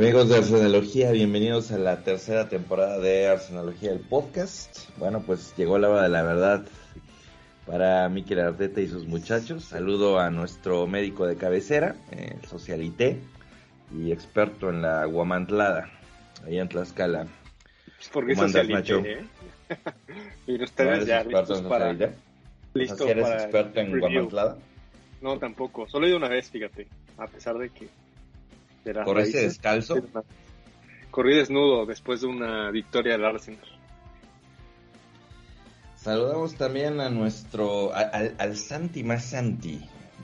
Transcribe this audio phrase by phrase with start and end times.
[0.00, 4.88] Amigos de Arsenalogía, bienvenidos a la tercera temporada de Arsenalogía, el podcast.
[4.96, 6.64] Bueno, pues llegó la hora de la verdad
[7.66, 9.62] para Miquel Arteta y sus muchachos.
[9.62, 13.20] Saludo a nuestro médico de cabecera, el socialité
[13.94, 15.90] y experto en la guamantlada,
[16.46, 17.26] ahí en Tlaxcala.
[18.10, 19.24] ¿Por qué socialité, eh?
[20.46, 21.92] y ustedes ya listos para...
[22.72, 24.56] Listo ¿Eres experto en guamantlada?
[25.20, 25.86] No, tampoco.
[25.86, 26.88] Solo he ido una vez, fíjate.
[27.18, 27.86] A pesar de que
[29.04, 29.96] ¿Corriste descalzo?
[31.10, 33.80] Corrí desnudo después de una victoria del Arsenal.
[35.96, 39.80] Saludamos también a nuestro, al, Santi más Santi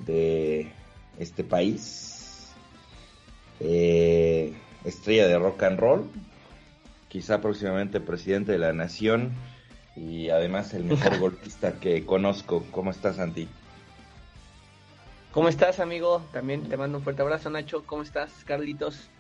[0.07, 0.69] de
[1.19, 2.51] este país.
[3.61, 6.11] Eh, estrella de rock and roll.
[7.09, 9.33] Quizá próximamente presidente de la nación.
[9.97, 12.65] Y además el mejor golpista que conozco.
[12.71, 13.47] ¿Cómo estás, Santi?
[15.37, 16.23] ¿Cómo estás, amigo?
[16.33, 17.85] También te mando un fuerte abrazo, Nacho.
[17.85, 19.11] ¿Cómo estás, Carlitos?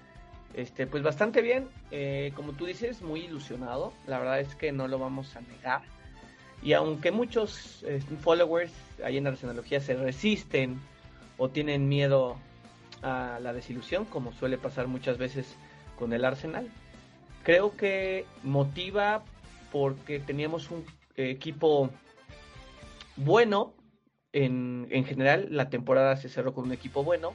[0.54, 1.68] Este, pues bastante bien.
[1.90, 3.92] Eh, como tú dices, muy ilusionado.
[4.06, 5.82] La verdad es que no lo vamos a negar.
[6.62, 8.72] Y aunque muchos eh, followers
[9.04, 10.80] ahí en la se resisten
[11.36, 12.38] o tienen miedo
[13.02, 15.54] a la desilusión, como suele pasar muchas veces
[15.98, 16.66] con el Arsenal,
[17.42, 19.22] creo que motiva
[19.70, 20.82] porque teníamos un
[21.14, 21.90] equipo
[23.16, 23.74] bueno,
[24.36, 27.32] en, en general la temporada se cerró con un equipo bueno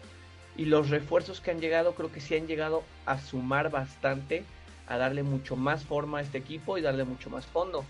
[0.56, 4.44] y los refuerzos que han llegado creo que sí han llegado a sumar bastante,
[4.88, 7.84] a darle mucho más forma a este equipo y darle mucho más fondo.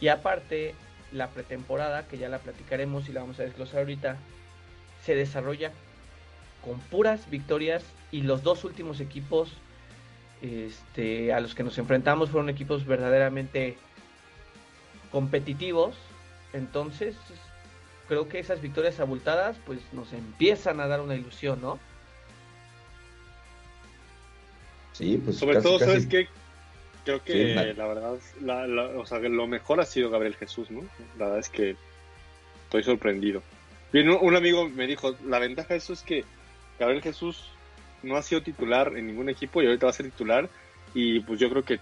[0.00, 0.74] Y aparte,
[1.10, 4.16] la pretemporada, que ya la platicaremos y la vamos a desglosar ahorita,
[5.04, 5.72] se desarrolla
[6.64, 9.50] con puras victorias y los dos últimos equipos
[10.42, 13.76] este, a los que nos enfrentamos fueron equipos verdaderamente
[15.10, 15.96] competitivos.
[16.52, 17.16] Entonces,
[18.10, 21.78] creo que esas victorias abultadas pues nos empiezan a dar una ilusión, ¿no?
[24.90, 26.26] Sí, pues sobre todo, ¿sabes qué?
[27.04, 28.18] Creo que la verdad,
[28.96, 30.80] o sea, lo mejor ha sido Gabriel Jesús, ¿no?
[31.20, 31.76] La verdad es que
[32.64, 33.44] estoy sorprendido.
[33.92, 36.24] Bien, un amigo me dijo, la ventaja de eso es que
[36.80, 37.44] Gabriel Jesús
[38.02, 40.48] no ha sido titular en ningún equipo y ahorita va a ser titular
[40.94, 41.78] y pues yo creo que,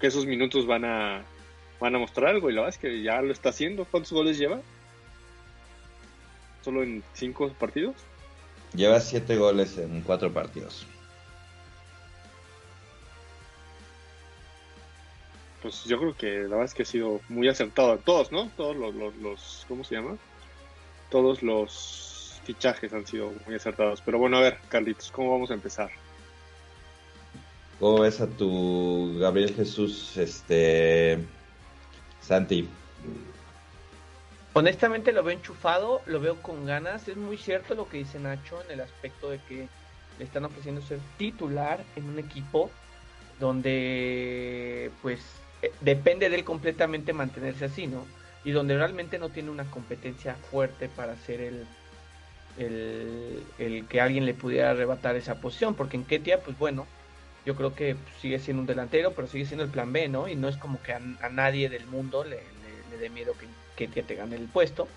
[0.00, 1.22] que esos minutos van a
[1.78, 3.84] van a mostrar algo y la verdad es que ya lo está haciendo.
[3.84, 4.62] ¿Cuántos goles lleva?
[6.62, 7.96] Solo en cinco partidos?
[8.74, 10.86] Lleva siete goles en cuatro partidos.
[15.60, 18.50] Pues yo creo que la verdad es que ha sido muy acertado a todos, ¿no?
[18.56, 20.16] Todos los, los, ¿cómo se llama?
[21.10, 24.02] Todos los fichajes han sido muy acertados.
[24.04, 25.90] Pero bueno, a ver, Carlitos, ¿cómo vamos a empezar?
[27.78, 31.18] ¿Cómo ves a tu Gabriel Jesús, este,
[32.20, 32.68] Santi?
[34.54, 37.08] Honestamente lo veo enchufado, lo veo con ganas.
[37.08, 39.68] Es muy cierto lo que dice Nacho en el aspecto de que
[40.18, 42.70] le están ofreciendo ser titular en un equipo
[43.40, 45.20] donde pues
[45.62, 48.04] eh, depende de él completamente mantenerse así, ¿no?
[48.44, 51.66] Y donde realmente no tiene una competencia fuerte para ser el,
[53.58, 56.86] el, que alguien le pudiera arrebatar esa posición, porque en Ketia, pues bueno,
[57.46, 60.28] yo creo que sigue siendo un delantero, pero sigue siendo el plan B, ¿no?
[60.28, 62.40] Y no es como que a, nadie del mundo le,
[62.90, 63.46] le dé miedo que
[63.88, 64.88] que, te gane el puesto.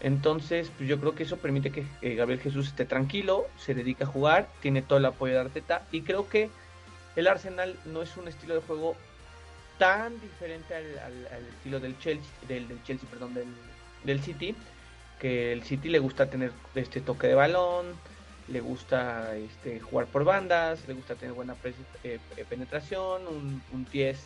[0.00, 4.04] Entonces, pues yo creo que eso permite que eh, Gabriel Jesús esté tranquilo, se dedica
[4.04, 6.50] a jugar, tiene todo el apoyo de Arteta y creo que
[7.16, 8.94] el Arsenal no es un estilo de juego
[9.78, 13.46] tan diferente al, estilo del Chelsea, del, Chelsea, perdón, del,
[14.04, 14.54] del, City,
[15.18, 17.86] que el City le gusta tener este toque de balón,
[18.48, 21.56] le gusta este, jugar por bandas, le gusta tener buena
[22.04, 22.18] eh,
[22.48, 24.18] penetración, un, un 10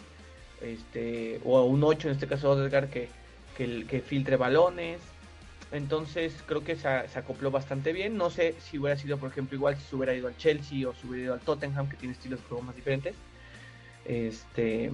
[0.60, 3.08] este, o un 8 en este caso Odegaard que
[3.56, 5.00] que, filtre balones.
[5.72, 8.16] Entonces creo que se, acopló bastante bien.
[8.16, 10.94] No sé si hubiera sido, por ejemplo, igual si se hubiera ido al Chelsea o
[10.94, 13.15] si hubiera ido al Tottenham, que tiene estilos de juego más diferentes.
[14.04, 14.91] Este,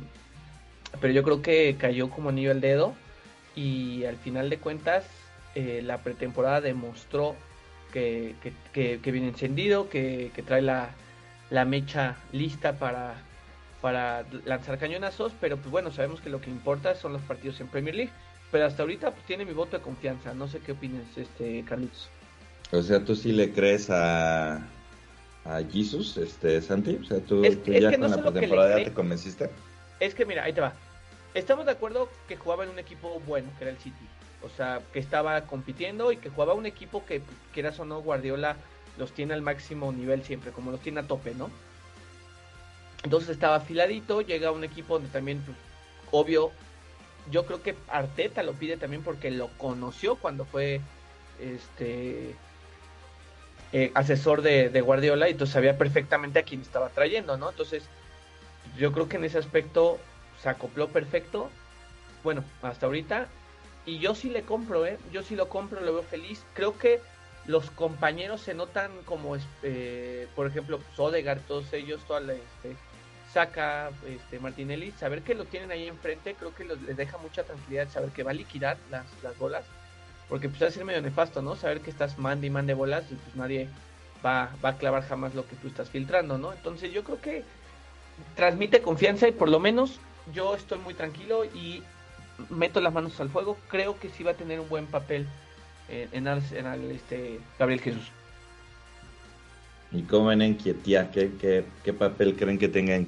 [1.01, 2.95] pero yo creo que cayó como anillo al dedo.
[3.55, 5.07] Y al final de cuentas,
[5.55, 7.37] eh, la pretemporada demostró
[7.93, 8.35] que,
[8.75, 10.91] viene encendido, que, trae la,
[11.49, 13.15] la, mecha lista para,
[13.81, 15.33] para lanzar cañonazos.
[15.41, 18.13] Pero pues bueno, sabemos que lo que importa son los partidos en Premier League
[18.51, 20.35] pero hasta ahorita pues, tiene mi voto de confianza.
[20.35, 22.09] No sé qué opinas, este, Carlitos.
[22.73, 24.57] O sea, tú sí le crees a,
[25.45, 26.99] a Jesus, este, Santi.
[27.03, 29.51] O sea, tú, ya con la temporada te convenciste.
[30.01, 30.73] Es que mira, ahí te va.
[31.35, 34.07] Estamos de acuerdo que jugaba en un equipo bueno, que era el City.
[34.43, 37.23] O sea, que estaba compitiendo y que jugaba un equipo que,
[37.53, 38.57] quieras o no, Guardiola
[38.99, 41.51] los tiene al máximo nivel siempre, como los tiene a tope, ¿no?
[43.03, 45.57] Entonces estaba afiladito, llega un equipo donde también, pues,
[46.11, 46.51] obvio,
[47.31, 50.81] yo creo que Arteta lo pide también porque lo conoció cuando fue
[51.41, 52.35] este
[53.73, 57.51] eh, asesor de, Guardiola y entonces sabía perfectamente a quién estaba trayendo, ¿no?
[57.51, 57.85] Entonces,
[58.79, 59.99] yo creo que en ese aspecto
[60.43, 61.51] se acopló perfecto,
[62.23, 63.29] bueno, hasta ahorita,
[63.85, 64.99] y yo sí le compro, ¿eh?
[65.13, 66.45] Yo sí lo compro, lo veo feliz.
[66.55, 67.01] Creo que
[67.47, 72.77] los compañeros se notan como, eh, por ejemplo, Sodegar, todos ellos, toda la, este,
[73.37, 77.91] Saca, este, Martinelli, saber que lo tienen ahí enfrente, creo que les deja mucha tranquilidad
[77.91, 79.63] saber que va a liquidar las, las bolas,
[80.31, 81.55] porque pues va a ser medio nefasto, ¿no?
[81.55, 83.69] Saber que estás mande y mande bolas y pues nadie
[84.25, 86.55] va, va a clavar jamás lo que tú estás filtrando, ¿no?
[86.55, 87.45] Entonces yo creo que
[88.37, 90.01] transmite confianza y por lo menos
[90.33, 91.83] yo estoy muy tranquilo y
[92.49, 95.29] meto las manos al fuego, creo que sí va a tener un buen papel
[95.91, 98.11] en, en, este Gabriel Jesús.
[99.93, 103.07] ¿Y cómo ven en ¿Qué, qué, papel creen que tenga en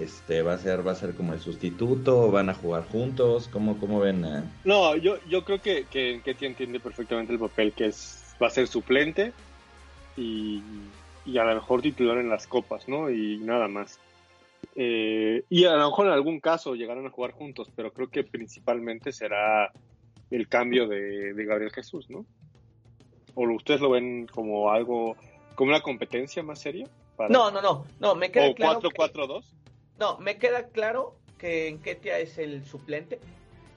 [0.00, 2.22] Este, ¿va, a ser, ¿Va a ser como el sustituto?
[2.22, 3.48] ¿O ¿Van a jugar juntos?
[3.52, 4.24] ¿Cómo, cómo ven?
[4.64, 8.66] No, yo, yo creo que, que entiende perfectamente el papel que es va a ser
[8.66, 9.32] suplente
[10.16, 10.62] y,
[11.24, 13.10] y a lo mejor titular en las copas, ¿no?
[13.10, 13.98] Y nada más.
[14.74, 18.24] Eh, y a lo mejor en algún caso llegarán a jugar juntos, pero creo que
[18.24, 19.70] principalmente será
[20.30, 22.26] el cambio de, Gabriel Jesús, ¿no?
[23.34, 25.16] ¿O ustedes lo ven como algo,
[25.56, 26.86] como una competencia más seria?
[27.30, 28.80] No, no, no, no, me queda ¿O claro.
[28.80, 29.44] 4-4-2?
[29.98, 33.18] No, me queda claro que Enquetia es el suplente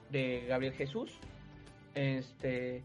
[0.09, 1.17] de Gabriel Jesús.
[1.95, 2.83] Este.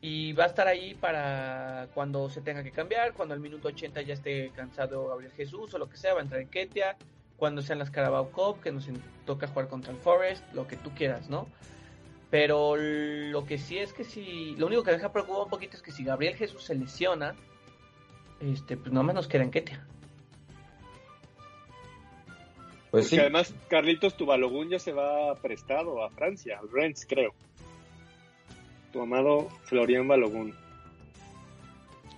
[0.00, 4.02] Y va a estar ahí para cuando se tenga que cambiar, cuando al minuto 80
[4.02, 6.96] ya esté cansado Gabriel Jesús o lo que sea, va a entrar en Ketia,
[7.36, 8.88] cuando sean las Carabao Cup, que nos
[9.24, 11.48] toca jugar contra el Forest, lo que tú quieras, ¿no?
[12.30, 14.54] Pero lo que sí es que si.
[14.56, 17.34] Lo único que deja preocupado un poquito es que si Gabriel Jesús se lesiona,
[18.40, 19.84] este, pues no menos en Ketia.
[22.90, 23.18] Pues sí.
[23.18, 27.34] además Carlitos Tubalogún ya se va prestado a Francia, al Rennes, creo.
[28.92, 30.54] Tu amado Florian Balogun.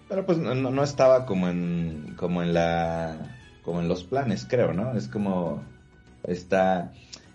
[0.08, 4.72] Pero pues no, no, estaba como en como en la como en los planes, creo,
[4.72, 4.96] ¿no?
[4.96, 5.62] Es como
[6.22, 6.92] está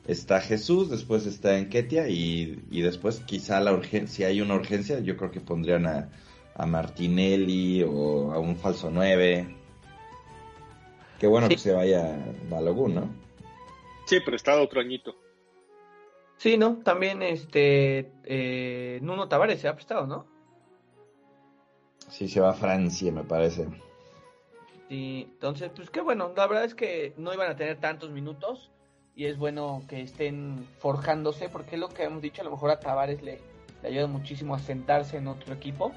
[0.08, 5.00] está Jesús, después está Enquetia y, y después quizá la urgencia, si hay una urgencia,
[5.00, 6.10] yo creo que pondrían a,
[6.56, 9.56] a Martinelli o a un falso 9.
[11.20, 12.18] Qué bueno que se vaya
[12.50, 13.10] Balogun, ¿no?
[14.06, 15.16] Sí, prestado otro añito.
[16.38, 16.80] Sí, ¿no?
[16.84, 20.26] También este eh, Nuno Tavares se ha prestado, ¿no?
[22.10, 23.68] Sí, se va a Francia, me parece.
[24.90, 26.34] Sí, entonces, pues qué bueno.
[26.36, 28.72] La verdad es que no iban a tener tantos minutos
[29.16, 32.72] y es bueno que estén forjándose, porque es lo que hemos dicho, a lo mejor
[32.72, 33.40] a Tavares le,
[33.82, 35.94] le ayuda muchísimo a sentarse en otro equipo.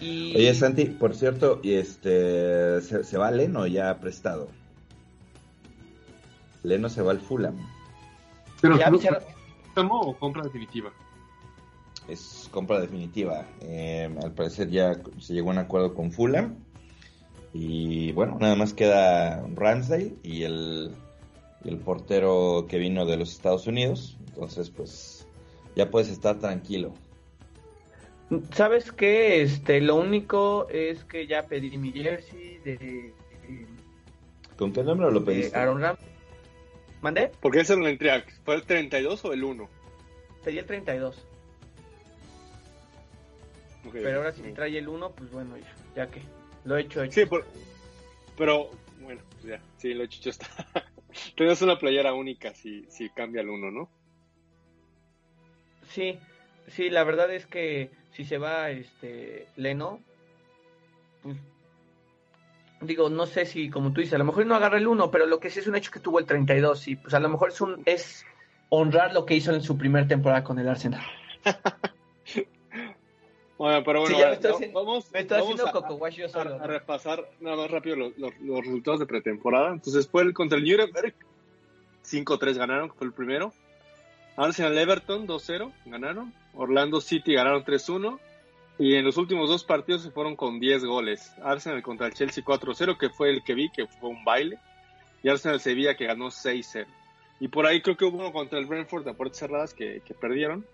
[0.00, 0.36] Y...
[0.36, 4.48] Oye, Santi, por cierto, y este se, va Leno ya prestado.
[6.62, 7.56] Leno se va al Fulham.
[8.60, 8.90] Pero ¿Ya
[9.90, 10.90] o compra definitiva?
[12.08, 13.46] Es compra definitiva.
[13.60, 16.56] Eh, al parecer ya se llegó a un acuerdo con Fulham.
[17.52, 20.92] Y bueno, nada más queda Ramsdale y el
[21.66, 24.16] el portero que vino de los Estados Unidos.
[24.28, 25.26] Entonces, pues
[25.74, 26.92] ya puedes estar tranquilo.
[28.52, 29.42] ¿Sabes qué?
[29.42, 33.12] Este, lo único es que ya pedí mi jersey de...
[34.56, 35.56] ¿Con qué nombre lo pediste?
[35.56, 35.96] Aaron Ram.
[37.02, 37.30] ¿Mandé?
[37.40, 38.24] ¿Por qué se lo entrega?
[38.44, 39.68] ¿Fue el 32 o el 1?
[40.44, 41.24] Pedí el 32.
[43.92, 46.20] pero ahora si trae el 1, pues bueno, ya, ya que
[46.64, 47.12] lo he hecho, hecho.
[47.12, 47.30] Sí,
[48.36, 50.48] pero bueno, pues ya, sí, lo he hecho, está.
[51.36, 53.88] Tienes una playera única si, si cambia el uno, ¿no?
[55.90, 56.18] Sí,
[56.68, 60.00] sí, la verdad es que si se va este Leno,
[61.22, 61.36] pues
[62.80, 65.26] digo, no sé si como tú dices, a lo mejor no agarra el uno, pero
[65.26, 67.50] lo que sí es un hecho que tuvo el 32 y pues a lo mejor
[67.50, 68.24] es un es
[68.70, 71.04] honrar lo que hizo en su primer temporada con el Arsenal.
[73.58, 74.18] Bueno, pero bueno,
[74.74, 78.12] vamos, a, repasar nada más rápido los,
[78.66, 79.72] resultados de pretemporada.
[79.72, 81.14] Entonces fue el contra el Nuremberg,
[82.04, 83.54] 5-3 ganaron, fue el primero.
[84.36, 86.32] Arsenal Everton 2-0 ganaron.
[86.54, 88.18] Orlando City ganaron 3-1.
[88.78, 91.32] Y en los últimos dos partidos se fueron con 10 goles.
[91.42, 94.58] Arsenal contra el Chelsea 4-0, que fue el que vi, que fue un baile.
[95.22, 96.86] Y Arsenal Sevilla, que ganó 6-0.
[97.40, 100.66] Y por ahí creo que hubo uno contra el Brentford a puertas cerradas que perdieron.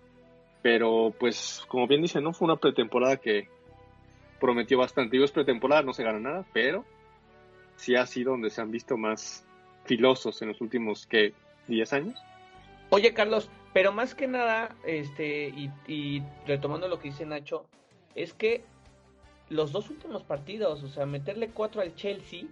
[0.61, 2.33] Pero pues, como bien dice, ¿no?
[2.33, 3.47] Fue una pretemporada que
[4.39, 5.11] prometió bastante.
[5.11, 6.85] Digo, es pretemporada, no se gana nada, pero
[7.77, 9.45] sí ha sido donde se han visto más
[9.85, 11.33] filosos en los últimos, ¿qué?
[11.67, 12.19] ¿10 años?
[12.93, 15.51] Oye, Carlos, pero más que nada, este,
[15.87, 17.65] y, retomando lo que dice Nacho,
[18.13, 18.63] es que
[19.49, 22.43] los dos últimos partidos, o sea, meterle cuatro al Chelsea,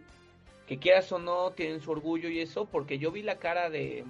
[0.66, 4.04] que quieras o no, tienen su orgullo y eso, porque yo vi la cara de,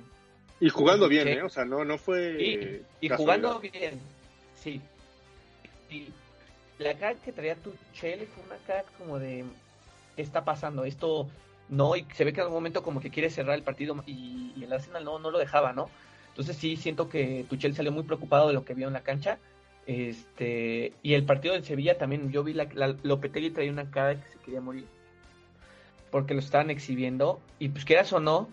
[0.61, 1.41] y jugando bien, ¿eh?
[1.41, 2.81] O sea, no, no fue.
[3.01, 3.99] Y, jugando bien,
[4.55, 4.79] sí.
[5.89, 6.07] Y
[6.79, 9.43] la cara que traía Tuchel fue una cara como de,
[10.15, 10.85] ¿qué está pasando?
[10.85, 11.27] Esto
[11.67, 14.53] no, y se ve que en algún momento como que quiere cerrar el partido y,
[14.63, 15.89] el Arsenal no, no lo dejaba, ¿no?
[16.31, 19.37] Entonces sí siento que Tuchel salió muy preocupado de lo que vio en la cancha.
[19.85, 24.15] Este, y el partido de Sevilla también, yo vi la, la Lopetegui traía una cara
[24.15, 24.85] que se quería morir.
[26.09, 27.39] Porque lo estaban exhibiendo.
[27.59, 28.49] Y pues quieras o no,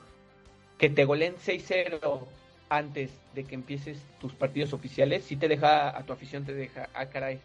[0.79, 2.27] que te goleen 6-0
[2.71, 6.89] antes de que empieces tus partidos oficiales, si te deja, a tu afición te deja,
[6.95, 7.41] ah, caray.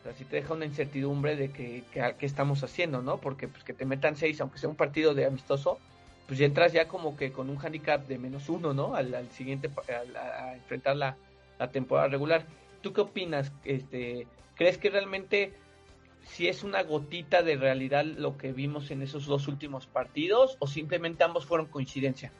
[0.00, 3.18] O sea, si te deja una incertidumbre de que, que, estamos haciendo, ¿no?
[3.18, 5.78] Porque pues que te metan seis, aunque sea un partido de amistoso,
[6.26, 8.94] pues ya entras ya como que con un handicap de menos uno, ¿no?
[8.94, 9.70] Al, siguiente,
[10.16, 11.16] a, enfrentar la,
[11.58, 12.46] la, temporada regular.
[12.80, 13.52] ¿Tú qué opinas?
[13.64, 14.26] Este,
[14.56, 15.52] ¿Crees que realmente
[16.24, 20.66] si es una gotita de realidad lo que vimos en esos dos últimos partidos o
[20.66, 22.32] simplemente ambos fueron coincidencia?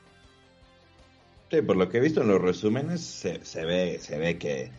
[1.50, 4.70] Sí, por lo que he visto en los resúmenes, se, se ve, se ve que,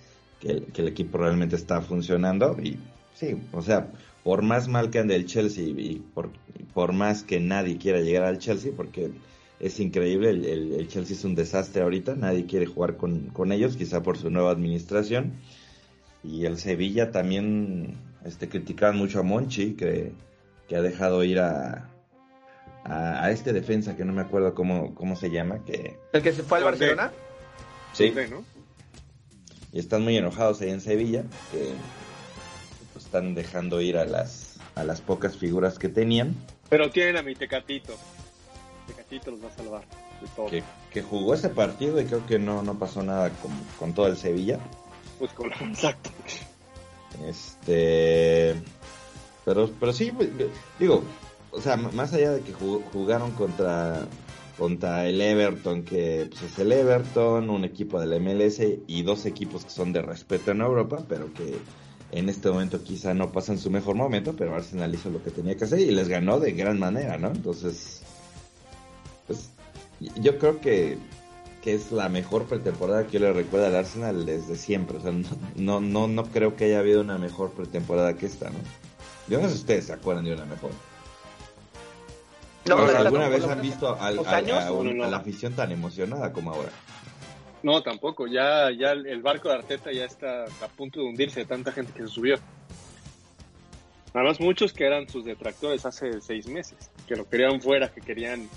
[0.42, 2.58] el, equipo realmente está funcionando.
[2.62, 2.80] Y
[3.14, 3.92] sí, o sea,
[4.24, 6.32] por más mal que ande el Chelsea y por,
[6.74, 9.12] por más que nadie quiera llegar al Chelsea, porque
[9.60, 14.02] es increíble, el, Chelsea es un desastre ahorita, nadie quiere jugar con, con, ellos, quizá
[14.04, 15.34] por su nueva administración.
[16.24, 20.14] Y el Sevilla también este, criticaban mucho a Monchi, que,
[20.68, 21.90] que ha dejado ir a,
[22.84, 25.64] a, este defensa que no me acuerdo cómo, cómo se llama.
[25.66, 27.12] que ¿El que se fue al Barcelona?
[27.94, 28.14] Sí.
[29.72, 31.74] Y están muy enojados ahí en Sevilla, que
[33.14, 36.36] están dejando ir a las, a las pocas figuras que tenían.
[36.68, 37.94] Pero tienen a mi Tecatito.
[38.88, 39.84] Tecatito los va a salvar.
[40.50, 44.08] Que, que, jugó ese partido y creo que no, no pasó nada con, con todo
[44.08, 44.58] el Sevilla.
[45.20, 46.10] Pues con exacto.
[47.28, 48.56] Este.
[49.46, 50.30] Pero, pero sí, pues,
[50.80, 51.04] digo,
[51.52, 54.08] o sea, más allá de que jugaron contra,
[54.58, 59.66] contra el Everton, que pues, es el Everton, un equipo del MLS y dos equipos
[59.66, 61.60] que son de respeto en Europa, pero que
[62.16, 65.58] en este momento quizá no pasan su mejor momento, pero Arsenal hizo lo que tenía
[65.58, 67.28] que hacer y les ganó de gran manera, ¿no?
[67.28, 68.02] Entonces,
[69.26, 69.50] pues
[70.00, 71.00] yo creo que,
[71.64, 74.98] que es la mejor pretemporada que yo le recuerdo al Arsenal desde siempre.
[74.98, 75.12] O sea,
[75.56, 78.60] no, no, no creo que haya habido una mejor pretemporada que esta, ¿no?
[79.28, 80.72] Yo no sé si ustedes se acuerdan de una mejor.
[82.66, 86.70] No, ¿Alguna vez han visto a, la afición tan emocionada como ahora?
[87.64, 88.28] No, tampoco.
[88.28, 91.94] Ya, ya el barco de Arteta ya está a punto de hundirse de tanta gente
[91.94, 92.36] que se subió.
[94.14, 98.48] Además, muchos que eran sus detractores hace seis meses, que lo querían fuera, que querían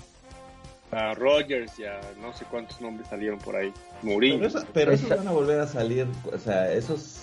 [0.91, 3.73] a Rogers y a no sé cuántos nombres salieron por ahí.
[4.03, 4.47] Mourinho.
[4.73, 7.19] Pero, esos van a volver a salir, o sea, esos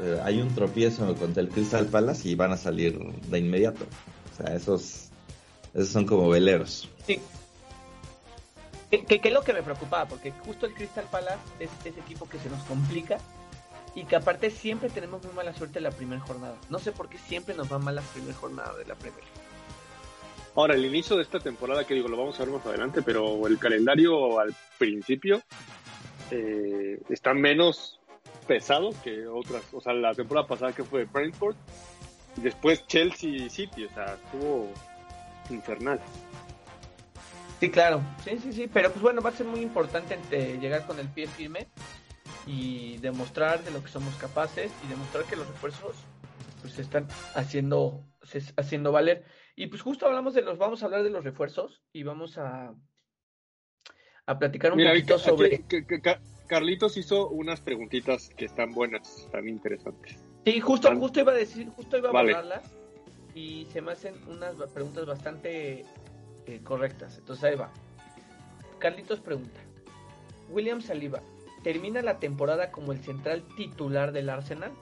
[0.00, 3.86] eh, hay un tropiezo contra el Crystal Palace y van a salir de inmediato.
[4.32, 5.08] O sea, esos
[5.74, 6.88] esos son como veleros.
[7.06, 7.18] Sí.
[8.90, 12.38] Que, es lo que me preocupaba, porque justo el Crystal Palace es ese equipo que
[12.38, 13.18] se nos complica
[13.94, 16.56] y que aparte siempre tenemos muy mala suerte en la primera jornada.
[16.70, 19.24] No sé por qué siempre nos va mal la primera jornada de la Premier.
[20.54, 23.46] Ahora, el inicio de esta temporada, que digo, lo vamos a ver más adelante, pero
[23.46, 25.42] el calendario al principio
[26.30, 28.00] eh, está menos
[28.46, 29.62] pesado que otras.
[29.72, 31.54] O sea, la temporada pasada que fue Brentford,
[32.36, 34.72] después Chelsea City, o sea, estuvo
[35.50, 36.00] infernal.
[37.60, 40.16] Sí, claro, sí, sí, sí, pero pues bueno, va a ser muy importante
[40.58, 41.66] llegar con el pie firme
[42.46, 45.96] y demostrar de lo que somos capaces y demostrar que los refuerzos
[46.60, 48.04] pues se están haciendo
[48.56, 49.24] haciendo valer.
[49.56, 52.74] Y pues justo hablamos de los vamos a hablar de los refuerzos y vamos a
[54.26, 55.64] a platicar un poquito sobre
[56.46, 60.18] Carlitos hizo unas preguntitas que están buenas, están interesantes.
[60.46, 62.74] Sí, justo justo iba a decir, justo iba a hablarlas
[63.34, 65.84] y se me hacen unas preguntas bastante
[66.48, 67.18] eh, correctas.
[67.18, 67.70] Entonces ahí va.
[68.78, 69.60] Carlitos pregunta.
[70.48, 71.20] William Saliba,
[71.62, 74.72] ¿termina la temporada como el central titular del Arsenal?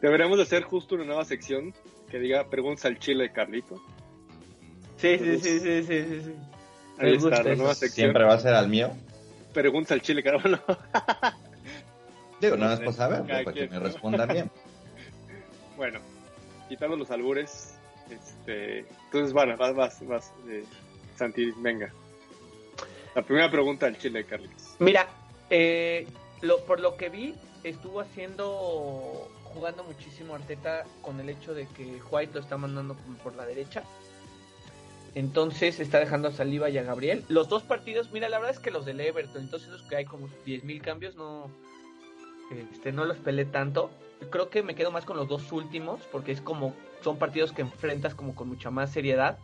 [0.00, 1.74] Deberíamos hacer justo una nueva sección
[2.08, 3.80] que diga preguntas al Chile de Carlitos.
[4.98, 6.34] Sí, sí, sí, sí, sí, sí,
[6.98, 8.06] Ahí está, la nueva sección.
[8.06, 8.92] Siempre va a ser al mío.
[9.52, 10.48] Pregunta al Chile, carajo.
[12.40, 14.48] Digo, nada más para saber, para que me responda bien.
[15.76, 15.98] bueno,
[16.68, 17.77] quitando los albures.
[18.10, 20.32] Este, entonces, bueno, vas, vas, vas.
[20.48, 20.64] Eh,
[21.16, 21.92] Santi, venga.
[23.14, 24.50] La primera pregunta al Chile, Carlos.
[24.78, 25.08] Mira,
[25.50, 26.06] eh,
[26.66, 27.34] por lo que vi,
[27.64, 33.34] estuvo haciendo, jugando muchísimo Arteta con el hecho de que White lo está mandando por
[33.34, 33.82] la derecha.
[35.14, 37.24] Entonces está dejando a Saliva y a Gabriel.
[37.28, 40.04] Los dos partidos, mira, la verdad es que los del Everton, entonces los que hay
[40.04, 41.50] como 10.000 cambios, no,
[42.50, 43.90] este, no los peleé tanto
[44.30, 47.62] creo que me quedo más con los dos últimos, porque es como, son partidos que
[47.62, 49.38] enfrentas como con mucha más seriedad.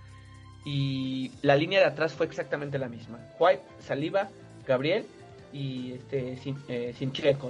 [0.64, 3.18] Y la línea de atrás fue exactamente la misma.
[3.38, 4.30] White, Saliva,
[4.66, 5.06] Gabriel
[5.52, 6.94] y este sin, eh,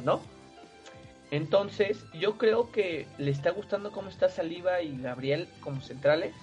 [0.03, 0.21] ¿no?
[1.31, 6.35] Entonces, yo creo que le está gustando cómo está Saliva y Gabriel como centrales.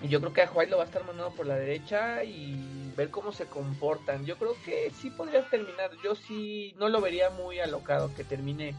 [0.00, 2.92] Y yo creo que a White lo va a estar mandando por la derecha y
[2.96, 4.24] ver cómo se comportan.
[4.24, 5.90] Yo creo que sí podría terminar.
[6.04, 8.74] Yo sí no lo vería muy alocado que termine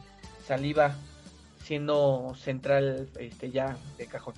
[0.46, 0.96] Saliva
[1.70, 4.34] siendo central este ya de cajón.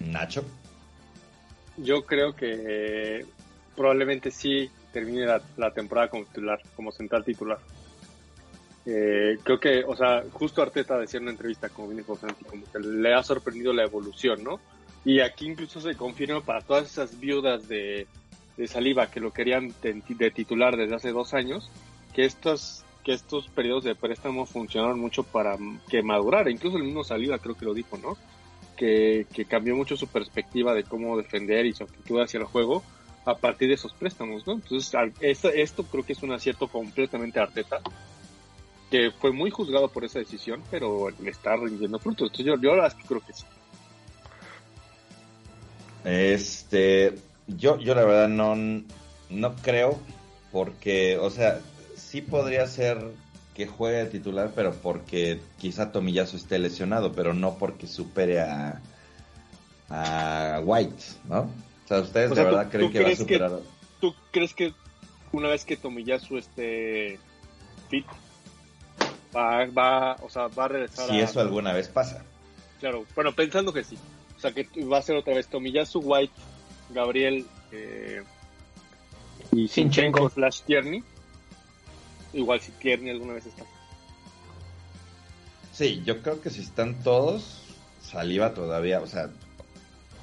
[0.00, 0.42] Nacho.
[1.76, 3.26] Yo creo que
[3.76, 5.26] probablemente sí termine
[5.58, 7.58] la, temporada como titular, como central titular.
[8.86, 12.18] Eh, creo que, o sea, justo Arteta decía en una entrevista como vine como
[12.72, 14.58] que le ha sorprendido la evolución, ¿no?
[15.04, 18.06] Y aquí incluso se confirma para todas esas viudas de,
[18.66, 21.70] saliva que lo querían de, titular desde hace dos años,
[22.14, 25.56] que estos, que estos periodos de préstamo funcionaron mucho para
[25.88, 26.50] que madurara.
[26.50, 28.16] Incluso el mismo saliva creo que lo dijo, ¿no?
[28.76, 32.82] Que, cambió mucho su perspectiva de cómo defender y su actitud hacia el juego
[33.24, 34.54] a partir de esos préstamos, ¿no?
[34.54, 37.80] Entonces, esto, creo que es un acierto completamente Arteta,
[38.90, 42.30] que fue muy juzgado por esa decisión, pero le está rindiendo frutos.
[42.30, 43.44] Entonces, yo, yo la creo que sí.
[46.04, 47.14] Este,
[47.46, 48.56] yo, yo la verdad no,
[49.30, 50.00] no creo,
[50.50, 51.60] porque, o sea,
[52.12, 52.98] sí podría ser
[53.54, 58.82] que juegue titular, pero porque quizá Tomillazo esté lesionado, pero no porque supere a,
[59.88, 61.50] a White, ¿no?
[61.90, 63.52] ¿ustedes de verdad creen que va a superar?
[64.00, 64.74] ¿Tú crees que
[65.32, 67.18] una vez que Tomiyasu esté
[67.88, 68.06] fit,
[69.34, 72.24] va, va, o sea, va a regresar Si eso alguna vez pasa.
[72.80, 73.96] Claro, bueno, pensando que sí.
[74.36, 76.34] O sea, que va a ser otra vez Tomiyasu, White,
[76.90, 78.22] Gabriel eh,
[79.52, 81.02] y Sinchenko Flash Tierney.
[82.32, 83.64] Igual si Tierney alguna vez está.
[85.72, 87.62] Sí, yo creo que si están todos,
[88.02, 89.30] saliva todavía, o sea,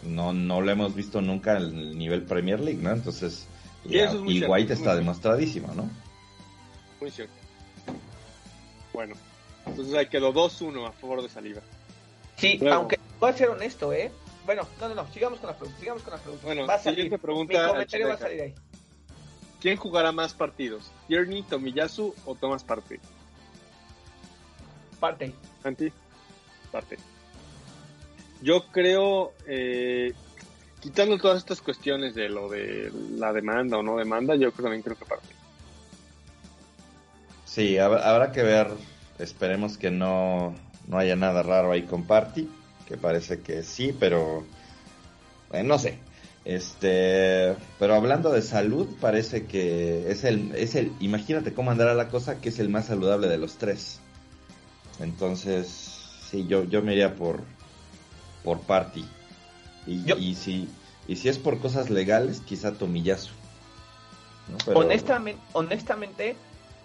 [0.03, 2.91] no, no lo hemos visto nunca en el nivel Premier League, ¿no?
[2.91, 3.47] Entonces,
[3.85, 5.89] y, White está demostradísimo, ¿no?
[6.99, 7.33] Muy cierto.
[8.93, 9.15] Bueno,
[9.65, 11.61] entonces ahí quedó 2-1 a favor de Saliva.
[12.35, 14.11] Sí, aunque voy a ser honesto, ¿eh?
[14.45, 15.79] Bueno, no, no, no, sigamos con las preguntas.
[15.79, 16.45] Sigamos con las preguntas.
[16.45, 17.53] Bueno, va a siguiente pregunta.
[17.53, 18.55] Mi comentario va a salir ahí.
[19.61, 20.91] ¿Quién jugará más partidos?
[21.07, 22.99] ¿Tierney, Tomiyasu o Thomas Partey?
[24.99, 25.33] Partey.
[25.63, 25.91] ¿Anti?
[26.71, 26.97] Partey.
[28.41, 30.13] Yo creo, eh,
[30.79, 34.97] quitando todas estas cuestiones de lo de la demanda o no demanda, yo también creo
[34.97, 35.27] que parte.
[37.43, 38.67] Sí, habrá que ver,
[39.17, 40.55] esperemos que no,
[40.87, 42.47] no haya nada raro ahí con Party,
[42.87, 44.45] que parece que sí, pero
[45.49, 45.99] bueno, no sé.
[46.49, 52.07] Este, pero hablando de salud, parece que es el, es el, imagínate cómo andará la
[52.07, 53.99] cosa, que es el más saludable de los tres.
[54.99, 55.67] Entonces,
[56.27, 57.43] sí, yo, yo me iría por,
[58.43, 59.05] por party.
[59.85, 60.67] Y, y, si,
[61.07, 63.29] y si es por cosas legales, quizá Tomillazo.
[64.73, 66.35] honestamente, honestamente,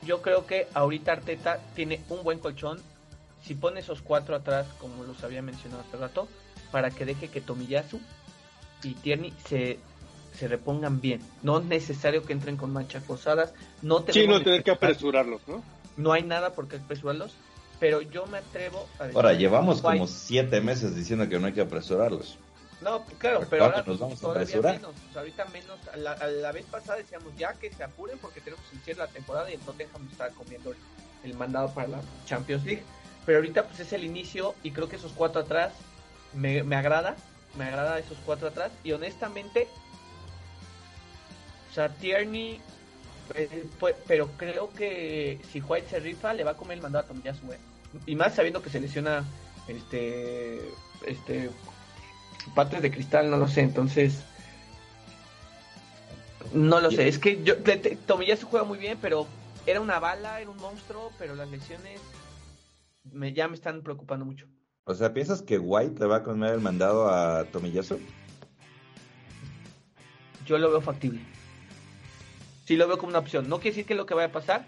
[0.03, 2.83] yo creo que ahorita Arteta tiene un buen colchón.
[3.43, 6.29] Si pone esos cuatro atrás, como los había mencionado hace rato,
[6.71, 7.99] para que deje que Tomiyasu
[8.85, 9.79] y Tierney se,
[10.37, 11.21] se repongan bien.
[11.43, 13.53] No es necesario que entren con manchas posadas.
[13.83, 15.63] No sí, no tener que apresurarlos, ¿no?
[15.97, 17.35] No hay nada por qué apresurarlos
[17.81, 19.17] pero yo me atrevo a decir.
[19.17, 22.39] Ahora, llevamos como siete meses diciendo que no hay que apresurarlos.
[22.81, 24.77] No, claro, pero ahora nos vamos a apresurar?
[24.77, 24.95] menos.
[25.15, 25.79] ahorita menos.
[25.93, 29.51] A la, vez pasada decíamos ya que se apuren porque tenemos que iniciar la temporada
[29.51, 30.75] y no dejamos de estar comiendo
[31.25, 32.83] el, mandado para la Champions League.
[33.25, 35.73] Pero ahorita pues es el inicio y creo que esos cuatro atrás
[36.35, 37.17] me, me agrada.
[37.57, 38.73] Me agrada esos cuatro atrás.
[38.83, 39.69] Y honestamente,
[41.71, 42.61] o sea, Tierney
[43.35, 43.67] eh,
[44.07, 47.53] pero creo que si White se rifa, le va a comer el mandado a Tomiyasu,
[47.53, 47.59] eh.
[48.07, 49.25] Y más sabiendo que se lesiona
[49.69, 50.61] este
[51.07, 51.51] este
[52.55, 54.23] partes de cristal, no lo sé, entonces
[56.53, 57.55] no lo sé, es que yo
[58.07, 59.27] Tomiyasu juega muy bien, pero
[59.67, 62.01] era una bala, era un monstruo, pero las lesiones
[63.11, 64.47] me, ya me están preocupando mucho.
[64.85, 67.99] O sea, ¿piensas que White le va a comer el mandado a Tomiyasu?
[70.47, 71.21] Yo lo veo factible
[72.65, 73.49] sí lo veo como una opción.
[73.49, 74.67] No quiere decir que es lo que vaya a pasar,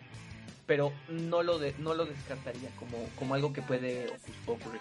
[0.67, 4.13] pero no lo de, no lo descartaría como, como algo que puede
[4.47, 4.81] ocurrir.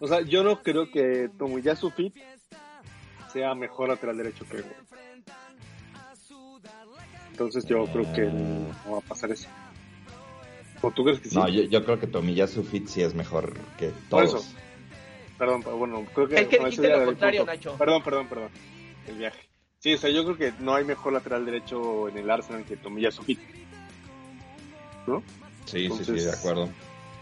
[0.00, 2.14] O sea, yo no creo que Tomoyasu Fit
[3.32, 4.64] sea mejor lateral derecho que
[7.30, 9.48] Entonces yo creo que no va a pasar eso.
[10.82, 11.36] ¿O tú crees que sí?
[11.36, 14.30] No, yo, creo que Tomiyasu Fit sí es mejor que todos.
[14.30, 14.44] Por eso.
[15.38, 16.34] Perdón, bueno, creo que...
[16.36, 17.74] Es que dijiste lo contrario, Nacho.
[17.78, 18.50] Perdón, perdón, perdón.
[19.06, 19.40] El viaje.
[19.78, 22.76] Sí, o sea, yo creo que no hay mejor lateral derecho en el Arsenal que
[22.76, 23.40] Tomiyasu Fit.
[25.06, 25.22] ¿No?
[25.64, 26.68] Sí, sí, sí, de acuerdo.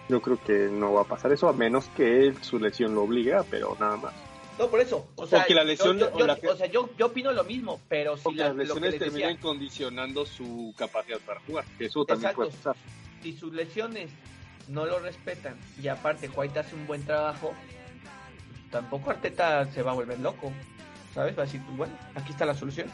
[0.08, 3.36] Yo creo que no va a pasar eso, a menos que su lesión lo obligue,
[3.50, 4.14] pero nada más.
[4.58, 5.06] No, por eso.
[5.14, 8.56] O sea, la lesión, yo, o sea, yo, yo, opino lo mismo, pero si las
[8.56, 12.74] lesiones terminan condicionando su capacidad para jugar, que eso también puede pasar.
[13.22, 14.10] Si sus lesiones
[14.68, 17.52] no lo respetan y aparte White hace un buen trabajo,
[18.70, 20.52] tampoco Arteta se va a volver loco,
[21.14, 21.36] ¿sabes?
[21.36, 22.88] Va a decir, bueno, aquí está la solución.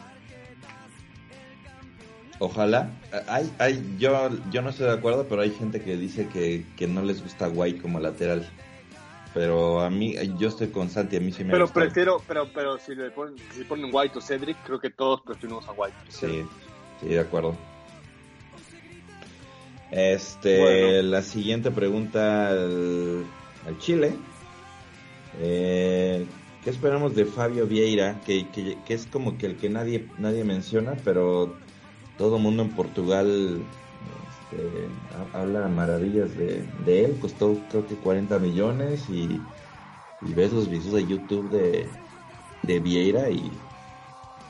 [2.39, 2.89] Ojalá.
[3.27, 6.87] Hay, hay, yo, yo no estoy de acuerdo, pero hay gente que dice que, que
[6.87, 8.49] no les gusta White como lateral.
[9.33, 12.77] Pero a mí, yo estoy con Santi, a mí sí me Pero prefiero, pero, pero
[12.77, 15.95] si le ponen, si ponen White o Cedric, creo que todos preferimos a White.
[16.07, 16.45] Sí,
[17.01, 17.55] sí, de acuerdo.
[19.91, 23.25] Este, la siguiente pregunta al,
[23.79, 24.13] Chile.
[25.39, 26.25] Eh,
[26.63, 28.19] ¿Qué esperamos de Fabio Vieira?
[28.25, 31.55] Que, que, que, es como que el que nadie, nadie menciona, pero
[32.17, 33.61] todo el mundo en Portugal
[34.51, 34.87] este,
[35.33, 37.17] habla maravillas de, de, él.
[37.19, 39.39] Costó creo que 40 millones y,
[40.21, 41.87] y ves los videos de YouTube de,
[42.63, 43.51] de Vieira y,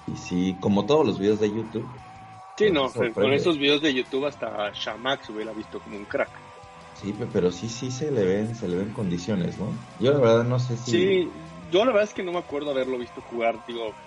[0.08, 1.88] y sí, como todos los videos de YouTube,
[2.58, 6.42] Sí, no, con esos videos de YouTube hasta Shamax hubiera visto como un crack.
[6.94, 9.74] Sí, pero sí, sí se le ven, se le ven condiciones, ¿no?
[10.00, 10.92] Yo la verdad no sé si...
[10.92, 11.32] Sí,
[11.70, 13.98] yo la verdad es que no me acuerdo haberlo visto jugar, digo,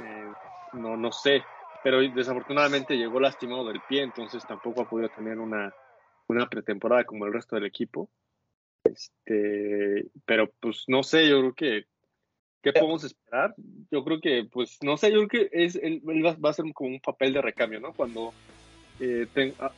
[0.00, 0.32] eh,
[0.72, 1.44] no, no sé,
[1.82, 5.72] pero desafortunadamente llegó lastimado del pie, entonces tampoco ha podido tener una,
[6.26, 8.10] una pretemporada como el resto del equipo.
[8.82, 11.86] Este, pero pues no sé, yo creo que
[12.62, 13.54] ¿Qué podemos esperar?
[13.90, 16.90] Yo creo que, pues, no sé, yo creo que es, él, va, a ser como
[16.90, 17.92] un papel de recambio, ¿no?
[17.92, 18.34] Cuando
[19.00, 19.26] eh,
[19.60, 19.72] ah,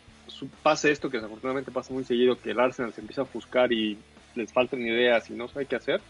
[0.62, 3.98] pase esto, que desafortunadamente pasa muy seguido, que el Arsenal se empieza a buscar y
[4.34, 6.00] les faltan ideas y no sabe qué hacer,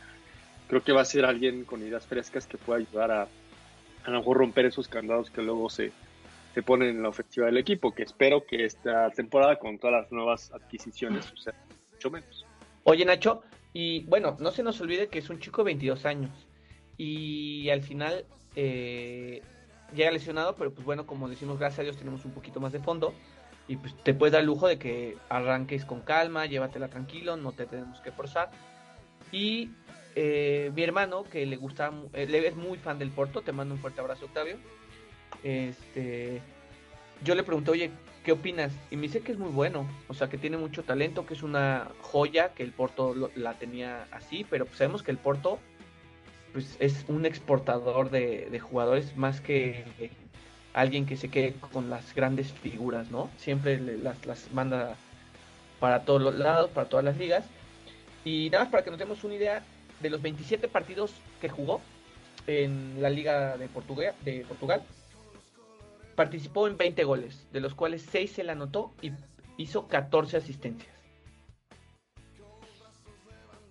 [0.68, 3.28] creo que va a ser alguien con ideas frescas que pueda ayudar a
[4.04, 5.92] a lo mejor romper esos candados que luego se,
[6.54, 10.12] se ponen en la ofensiva del equipo, que espero que esta temporada con todas las
[10.12, 11.54] nuevas adquisiciones suceda
[11.92, 12.46] mucho menos.
[12.84, 16.30] Oye Nacho, y bueno, no se nos olvide que es un chico de 22 años
[17.02, 19.42] y al final eh,
[19.92, 22.78] llega lesionado, pero pues bueno, como decimos, gracias a Dios tenemos un poquito más de
[22.78, 23.12] fondo
[23.66, 27.50] y pues te puedes dar el lujo de que arranques con calma, llévatela tranquilo, no
[27.50, 28.52] te tenemos que forzar.
[29.32, 29.70] Y
[30.14, 33.80] eh, mi hermano, que le gusta, eh, es muy fan del Porto, te mando un
[33.80, 34.58] fuerte abrazo, Octavio.
[35.42, 36.40] Este,
[37.24, 37.90] yo le pregunté, oye,
[38.24, 38.72] ¿qué opinas?
[38.92, 41.42] Y me dice que es muy bueno, o sea, que tiene mucho talento, que es
[41.42, 45.58] una joya, que el Porto la tenía así, pero sabemos que el Porto
[46.52, 49.84] pues es un exportador de, jugadores más que
[50.74, 53.30] alguien que se quede con las grandes figuras, ¿no?
[53.38, 54.96] Siempre las, las manda
[55.80, 57.44] para todos los lados, para todas las ligas.
[58.24, 59.62] Y nada más para que nos demos una idea,
[60.00, 61.80] de los 27 partidos que jugó
[62.46, 64.82] en la Liga de Portugal, de Portugal
[66.14, 69.12] participó en 20 goles, de los cuales 6 se le anotó y
[69.56, 70.92] hizo 14 asistencias.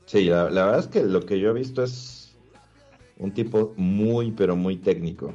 [0.05, 2.20] Sí, la verdad es que lo que yo he visto es
[3.21, 5.33] un tipo muy, pero muy técnico.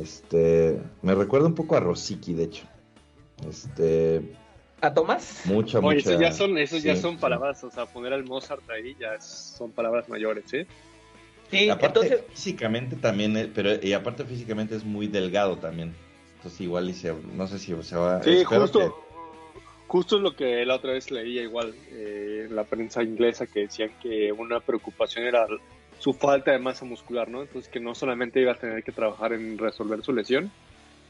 [0.00, 2.64] Este, me recuerda un poco a Rosicky, de hecho.
[3.48, 4.22] Este,
[4.80, 5.42] ¿A Tomás?
[5.44, 6.20] Mucha, Oye, mucha.
[6.20, 10.08] ya son, esos ya son palabras, o sea, poner al Mozart ahí ya son palabras
[10.08, 10.66] mayores, ¿eh?
[11.50, 12.24] Sí, aparte entonces...
[12.30, 15.94] físicamente también, eh, pero y aparte físicamente es muy delgado también.
[16.36, 18.22] Entonces igual dice, no sé si se va.
[18.22, 19.04] Sí, justo,
[19.88, 23.60] justo es lo que la otra vez leía igual eh, en la prensa inglesa que
[23.60, 25.46] decían que una preocupación era
[26.06, 27.42] su falta de masa muscular, ¿no?
[27.42, 30.52] Entonces que no solamente iba a tener que trabajar en resolver su lesión,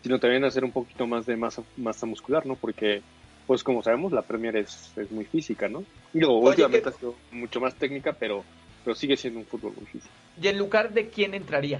[0.02, 2.56] sino también hacer un poquito más de masa, masa muscular, ¿no?
[2.56, 3.02] Porque,
[3.46, 5.84] pues como sabemos, la Premier es, es muy física, ¿no?
[6.14, 8.42] Y luego, últimamente ha sido mucho más técnica, pero,
[8.86, 10.14] pero sigue siendo un fútbol muy físico.
[10.40, 11.78] ¿Y en lugar de quién entraría?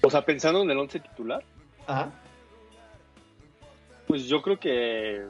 [0.00, 1.44] O sea, pensando en el once titular.
[1.86, 2.10] Ajá.
[4.06, 5.26] Pues yo creo que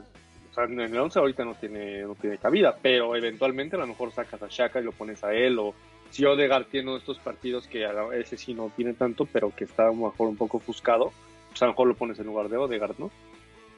[0.51, 3.87] o sea, en el 11 ahorita no tiene, no tiene cabida, pero eventualmente a lo
[3.87, 5.73] mejor sacas a Shaka y lo pones a él, o
[6.09, 9.83] si Odegaard tiene estos partidos que a ese sí no tiene tanto, pero que está
[9.83, 11.13] a lo mejor un poco ofuscado,
[11.49, 13.09] pues a lo mejor lo pones en lugar de Odegaard, ¿no?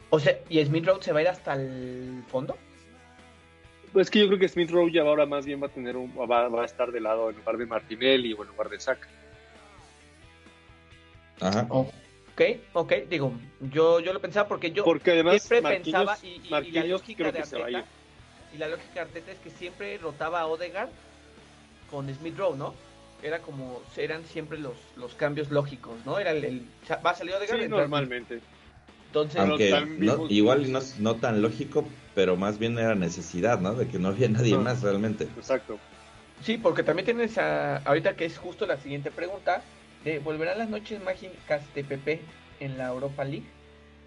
[0.10, 2.58] O sea, ¿y Smith Rowe se va a ir hasta el fondo?
[3.92, 6.12] Pues que yo creo que Smith Rowe ya ahora más bien va a tener un,
[6.18, 9.08] va, va a estar de lado en lugar de Martinelli o en lugar de Saka.
[11.40, 11.68] Ajá.
[11.70, 11.88] Oh.
[12.34, 12.41] Ok,
[12.74, 13.32] ok, digo,
[13.72, 17.86] yo, yo lo pensaba porque yo porque además siempre pensaba y, la lógica de Arteta,
[18.52, 20.89] y la lógica de Arteta es que siempre rotaba a Odegaard
[21.91, 22.74] con Smith Rowe, ¿no?
[23.22, 26.17] Era como, eran siempre los, los cambios lógicos, ¿no?
[26.17, 26.65] Era el,
[27.06, 27.62] va a salir Odegaard.
[27.62, 28.39] Sí, normalmente.
[29.08, 29.39] Entonces,
[30.30, 33.76] igual no, no, tan lógico, pero más bien era necesidad, ¿no?
[33.76, 35.26] De que no había nadie más realmente.
[35.26, 35.78] Exacto.
[36.43, 39.62] Sí, porque también tienes a, ahorita que es justo la siguiente pregunta,
[40.24, 42.22] ¿volverán las noches mágicas de Pepe
[42.60, 43.48] en la Europa League?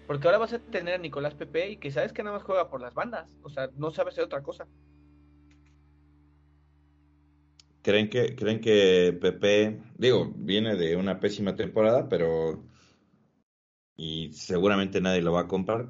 [0.05, 2.69] Porque ahora vas a tener a Nicolás Pepe y que sabes que nada más juega
[2.69, 4.67] por las bandas, o sea, no sabe hacer otra cosa.
[7.81, 12.63] ¿Creen que, creen que Pepe, digo, viene de una pésima temporada, pero
[13.95, 15.87] y seguramente nadie lo va a comprar?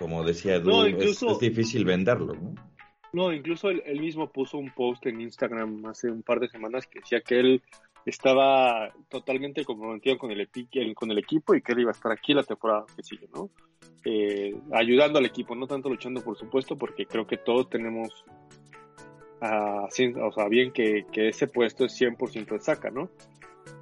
[0.00, 2.54] como decía Edu, es, difícil venderlo, ¿no?
[3.12, 7.00] No, incluso él, mismo puso un post en Instagram hace un par de semanas que
[7.00, 7.62] decía que él
[8.06, 10.48] estaba totalmente comprometido con el,
[10.94, 13.50] con el equipo y que él iba a estar aquí la temporada que sigue, ¿no?
[14.04, 18.24] Eh, ayudando al equipo, no tanto luchando, por supuesto, porque creo que todos tenemos,
[19.40, 23.10] a, o sea, bien que, que ese puesto es 100% de saca, ¿no?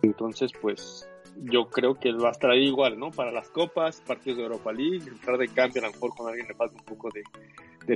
[0.02, 3.10] Entonces, pues yo creo que va a estar ahí igual, ¿no?
[3.10, 6.48] Para las copas, partidos de Europa League, entrar de cambio a lo mejor con alguien
[6.48, 7.22] le falta un poco de,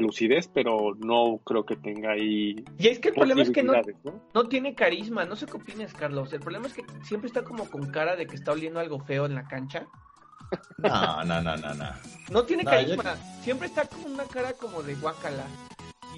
[0.01, 2.65] lucidez, pero no creo que tenga ahí.
[2.79, 3.75] Y es que el problema es que no,
[4.35, 4.49] ¿no?
[4.49, 6.33] tiene carisma, no sé qué opinas, Carlos.
[6.33, 9.27] El problema es que siempre está como con cara de que está oliendo algo feo
[9.27, 9.87] en la cancha.
[10.79, 11.91] No, no, no, no, no.
[12.31, 15.47] No tiene carisma, siempre está con una cara como de guacala.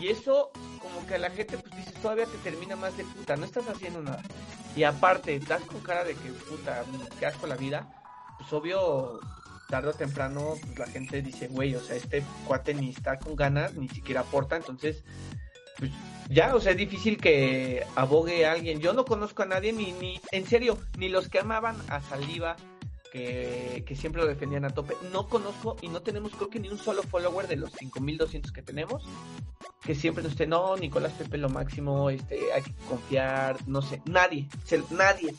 [0.00, 3.37] Y eso, como que a la gente, pues dice, todavía te termina más de puta,
[3.37, 4.22] no estás haciendo nada.
[4.76, 6.84] Y aparte, estás con cara de que, puta,
[7.18, 7.88] qué asco la vida.
[8.38, 9.20] Pues obvio,
[9.74, 13.34] tarde o temprano, pues la gente dice, güey, o sea, este cuate ni está con
[13.34, 15.02] ganas, ni siquiera aporta, entonces,
[15.76, 15.90] pues
[16.30, 18.78] ya, o sea, es difícil que abogue alguien.
[18.78, 22.54] Yo no conozco a nadie, ni, ni, en serio, ni los que amaban a Saliva,
[23.10, 24.94] que, que, siempre lo defendían a tope.
[25.12, 28.62] No conozco y no tenemos creo que ni un solo follower de los 5200 que
[28.62, 29.02] tenemos
[29.84, 34.00] que siempre nos esté, no, Nicolás Pepe lo máximo, este, hay que confiar, no sé,
[34.06, 34.48] nadie,
[34.90, 35.34] nadie.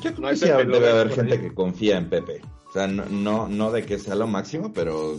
[0.00, 2.40] Yo creo que debe haber gente que confía en Pepe.
[2.68, 5.16] O sea, no, no, no de que sea lo máximo, pero,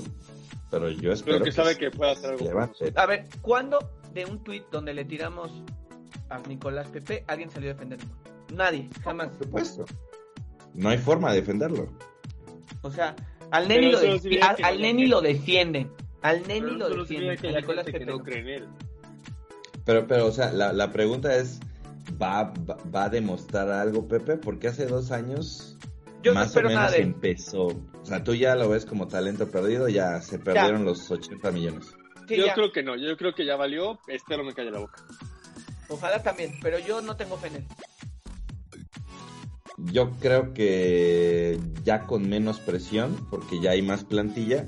[0.70, 2.70] pero yo espero que, sabe que pueda hacer algo.
[2.96, 3.80] A ver, ¿cuándo
[4.14, 5.52] de un tweet donde le tiramos
[6.30, 8.10] a Nicolás Pepe alguien salió a defenderlo?
[8.54, 9.30] Nadie, jamás.
[9.30, 9.86] Por supuesto.
[10.76, 11.90] No hay forma de defenderlo.
[12.82, 13.16] O sea,
[13.52, 14.00] al Neni, lo,
[14.64, 15.92] al, Neni lo defienden.
[16.22, 17.38] Al Neni lo defiende.
[17.38, 18.68] Que Nicolás Pepe no cree en él.
[19.86, 21.60] Pero, pero, o sea, la, la pregunta es,
[22.22, 22.54] ¿va,
[22.94, 24.38] ¿va, a demostrar algo Pepe?
[24.38, 25.78] Porque hace dos años
[26.24, 27.68] Yo más o menos empezó.
[27.68, 31.96] O sea, tú ya lo ves como talento perdido, ya se perdieron los 80 millones.
[32.28, 35.04] yo creo que no, yo creo que ya valió, espero me calle la boca.
[35.90, 37.66] Ojalá también, pero yo no tengo fe en él.
[39.92, 44.68] Yo creo que ya con menos presión, porque ya hay más plantilla,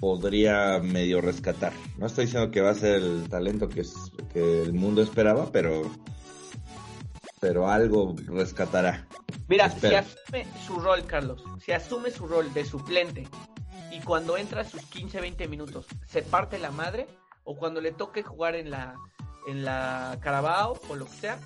[0.00, 1.72] podría medio rescatar.
[1.98, 3.94] No estoy diciendo que va a ser el talento que, es,
[4.32, 5.90] que el mundo esperaba, pero
[7.44, 9.06] pero algo rescatará.
[9.48, 13.28] Mira, si asume su rol, Carlos, si asume su rol de suplente
[13.92, 17.06] y cuando entra sus 15, 20 minutos se parte la madre
[17.44, 18.94] o cuando le toque jugar en la
[19.46, 21.38] en la Carabao o lo que sea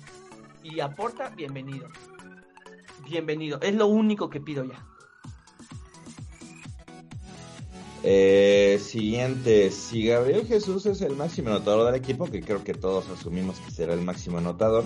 [0.63, 1.89] y aporta, bienvenido.
[3.03, 3.59] Bienvenido.
[3.61, 4.85] Es lo único que pido ya.
[8.03, 13.09] Eh, siguiente, si Gabriel Jesús es el máximo anotador del equipo, que creo que todos
[13.09, 14.85] asumimos que será el máximo anotador,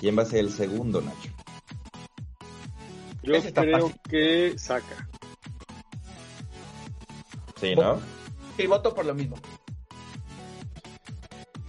[0.00, 1.30] ¿quién va a ser el segundo, Nacho?
[3.22, 5.08] Yo creo que saca.
[7.60, 8.00] Sí, ¿no?
[8.56, 9.36] Sí, voto por lo mismo.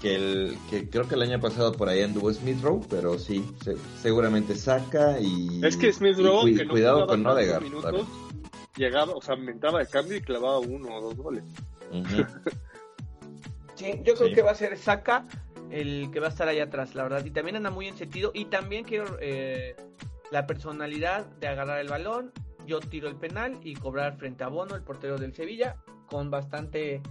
[0.01, 3.45] Que, el, que creo que el año pasado por ahí anduvo Smith Rowe, pero sí,
[4.01, 5.63] seguramente saca y.
[5.63, 7.63] Es que Smith Rowe, que cuidado con Odegaard
[8.77, 11.43] llegaba, o sea, aumentaba de cambio y clavaba uno o dos goles.
[13.75, 15.27] sí, yo creo que va a ser Saka
[15.71, 17.25] el que va a estar ahí atrás, la verdad.
[17.25, 18.31] Y también anda muy en sentido.
[18.33, 19.75] Y también quiero eh,
[20.31, 22.31] la personalidad de agarrar el balón.
[22.67, 27.01] Yo tiro el penal y cobrar frente a Bono, el portero del Sevilla, con bastante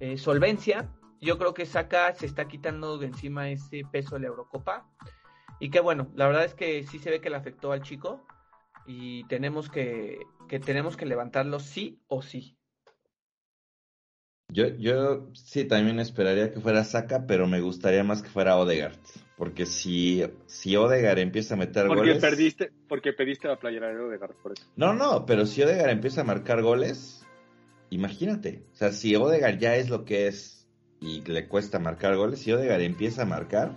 [0.00, 0.88] eh, solvencia.
[1.20, 4.88] Yo creo que Saka se está quitando de encima ese peso de la Eurocopa.
[5.60, 8.24] Y que bueno, la verdad es que sí se ve que le afectó al chico.
[8.86, 12.57] Y tenemos que que tenemos que levantarlo sí o sí.
[14.50, 18.96] Yo, yo sí también esperaría que fuera Saka, pero me gustaría más que fuera Odegaard.
[19.36, 22.18] Porque si, si Odegaard empieza a meter porque goles.
[22.18, 24.64] Perdiste, porque pediste la playera de Odegaard, por eso.
[24.74, 27.26] No, no, pero si Odegaard empieza a marcar goles,
[27.90, 28.62] imagínate.
[28.72, 30.66] O sea, si Odegaard ya es lo que es
[31.00, 33.72] y le cuesta marcar goles, si Odegaard empieza a marcar,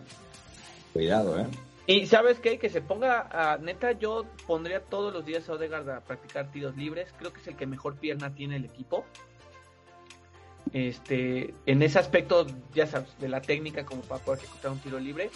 [0.94, 1.48] cuidado, ¿eh?
[1.86, 5.90] Y sabes qué, que se ponga a neta, yo pondría todos los días a Odegaard
[5.90, 7.14] a practicar tiros libres.
[7.20, 9.06] Creo que es el que mejor pierna tiene el equipo.
[10.74, 15.00] Este, en ese aspecto, ya sabes, de la técnica como para poder ejecutar un tiro
[15.00, 15.30] libre.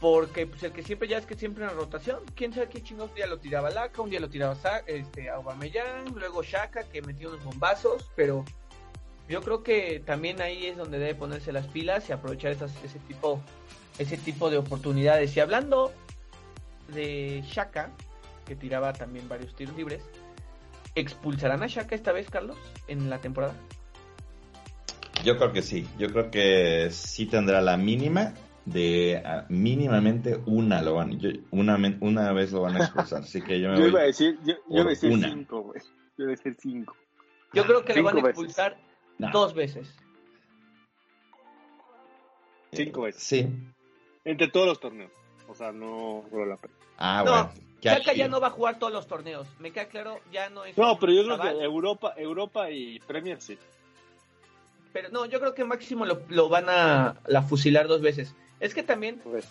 [0.00, 3.10] Porque pues el que siempre ya es que siempre en rotación, quién sabe qué chingados
[3.10, 4.56] un día lo tiraba Laca, un día lo tiraba
[4.86, 8.44] este, Aubameyang, luego Shaka que metió unos bombazos, pero
[9.28, 12.98] yo creo que también ahí es donde debe ponerse las pilas y aprovechar esas, ese
[12.98, 13.40] tipo
[13.98, 15.36] ese tipo de oportunidades.
[15.36, 15.92] Y hablando
[16.88, 17.90] de Shaka,
[18.46, 20.02] que tiraba también varios tiros libres,
[20.94, 22.56] ¿expulsarán a Shaka esta vez, Carlos,
[22.88, 23.54] en la temporada?
[25.24, 30.82] Yo creo que sí, yo creo que sí tendrá la mínima de ah, mínimamente una
[30.82, 31.18] lo van,
[31.50, 34.38] una, una vez lo van a expulsar, así que yo me yo iba a decir,
[34.44, 35.80] yo, yo iba a decir cinco, güey.
[36.16, 36.96] Yo iba a decir cinco.
[37.52, 38.76] Yo creo que lo van a expulsar
[39.18, 39.94] dos veces.
[42.72, 43.22] Cinco veces.
[43.22, 43.48] Sí.
[44.24, 45.12] Entre todos los torneos.
[45.48, 46.74] O sea, no la pena.
[46.98, 47.73] Ah, bueno.
[47.84, 49.46] Chaka ya no va a jugar todos los torneos.
[49.58, 50.76] Me queda claro, ya no es.
[50.76, 53.58] No, pero yo creo que Europa, Europa y Premier sí.
[54.92, 58.34] Pero no, yo creo que máximo lo, lo van a la fusilar dos veces.
[58.60, 59.20] Es que también.
[59.22, 59.46] Pues.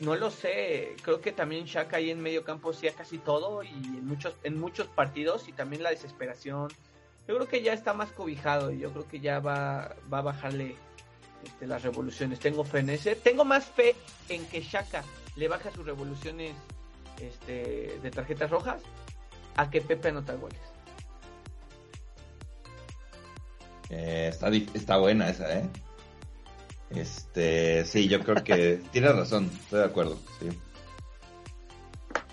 [0.00, 0.96] No lo sé.
[1.02, 4.58] Creo que también Shaka ahí en medio campo hacía casi todo y en muchos, en
[4.58, 6.68] muchos partidos y también la desesperación.
[7.28, 10.22] Yo creo que ya está más cobijado y yo creo que ya va, va a
[10.22, 10.76] bajarle
[11.44, 12.40] este, las revoluciones.
[12.40, 13.14] Tengo fe en ese.
[13.14, 13.94] Tengo más fe
[14.28, 15.04] en que Shaka
[15.36, 16.54] le baja sus revoluciones
[17.20, 18.82] este, de tarjetas rojas
[19.56, 20.60] a que Pepe anota goles.
[23.90, 25.68] Eh, está, está buena esa, ¿eh?
[26.90, 30.48] Este, sí, yo creo que tienes razón, estoy de acuerdo, sí.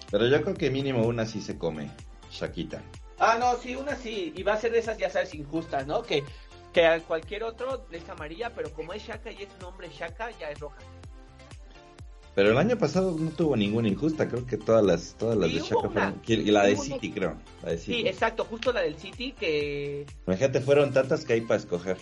[0.10, 1.92] Pero yo creo que mínimo una sí se come,
[2.32, 2.82] Shakita.
[3.20, 6.02] Ah, no, sí, una sí, y va a ser de esas, ya sabes, injustas, ¿no?
[6.02, 6.24] Que,
[6.74, 10.50] que a cualquier otro es amarilla, pero como es Shaka y es nombre Shaka, ya
[10.50, 10.78] es roja.
[12.40, 15.60] Pero el año pasado no tuvo ninguna injusta, creo que todas las todas las de
[15.60, 17.96] Shaka fueron la de City, creo, la de City.
[17.96, 21.98] Sí, exacto, justo la del City que Imagínate, fueron tantas que hay para escoger.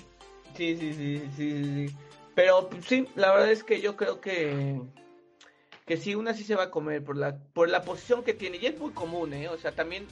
[0.56, 1.96] Sí, sí, sí, sí, sí.
[2.36, 4.80] Pero sí, la verdad es que yo creo que
[5.88, 8.58] que sí, una sí se va a comer por la por la posición que tiene
[8.58, 9.50] y es muy común, ¿eh?
[9.50, 10.06] O sea, también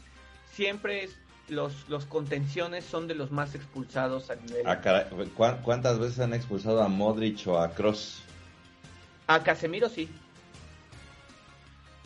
[0.51, 1.07] siempre
[1.49, 4.65] los, los contenciones son de los más expulsados a nivel.
[4.65, 4.81] Ah,
[5.63, 8.23] ¿Cuántas veces han expulsado a Modric o a Cross?
[9.27, 10.09] A Casemiro sí.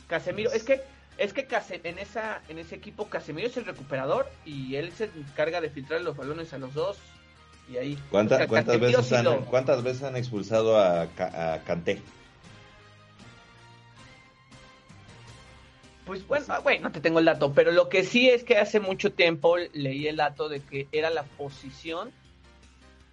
[0.07, 0.81] Casemiro, es que
[1.17, 1.47] es que
[1.83, 6.01] en esa en ese equipo Casemiro es el recuperador y él se encarga de filtrar
[6.01, 6.97] los balones a los dos
[7.69, 7.99] y ahí.
[8.09, 12.01] ¿Cuántas, veces, han, ¿cuántas veces han expulsado a, a Kanté?
[16.09, 18.57] Pues bueno, ah, bueno, no te tengo el dato, pero lo que sí es que
[18.57, 22.11] hace mucho tiempo leí el dato de que era la posición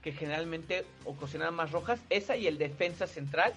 [0.00, 3.52] que generalmente ocasionaba más rojas, esa y el defensa central,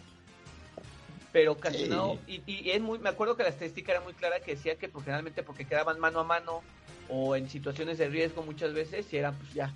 [1.32, 4.40] pero casi no, y, y, es muy, me acuerdo que la estadística era muy clara
[4.40, 6.62] que decía que pues, generalmente porque quedaban mano a mano
[7.08, 9.74] o en situaciones de riesgo muchas veces, y eran pues ya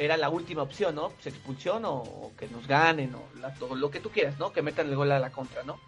[0.00, 1.10] era la última opción, ¿no?
[1.10, 4.50] Pues expulsión o, que nos ganen o, lo que tú quieras, ¿no?
[4.50, 5.78] Que metan el gol a la contra, ¿no?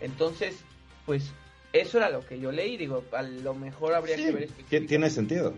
[0.00, 0.56] Entonces,
[1.04, 1.32] pues
[1.72, 4.48] eso era lo que yo leí, digo, a lo mejor habría que ver...
[4.86, 5.54] Tiene sentido.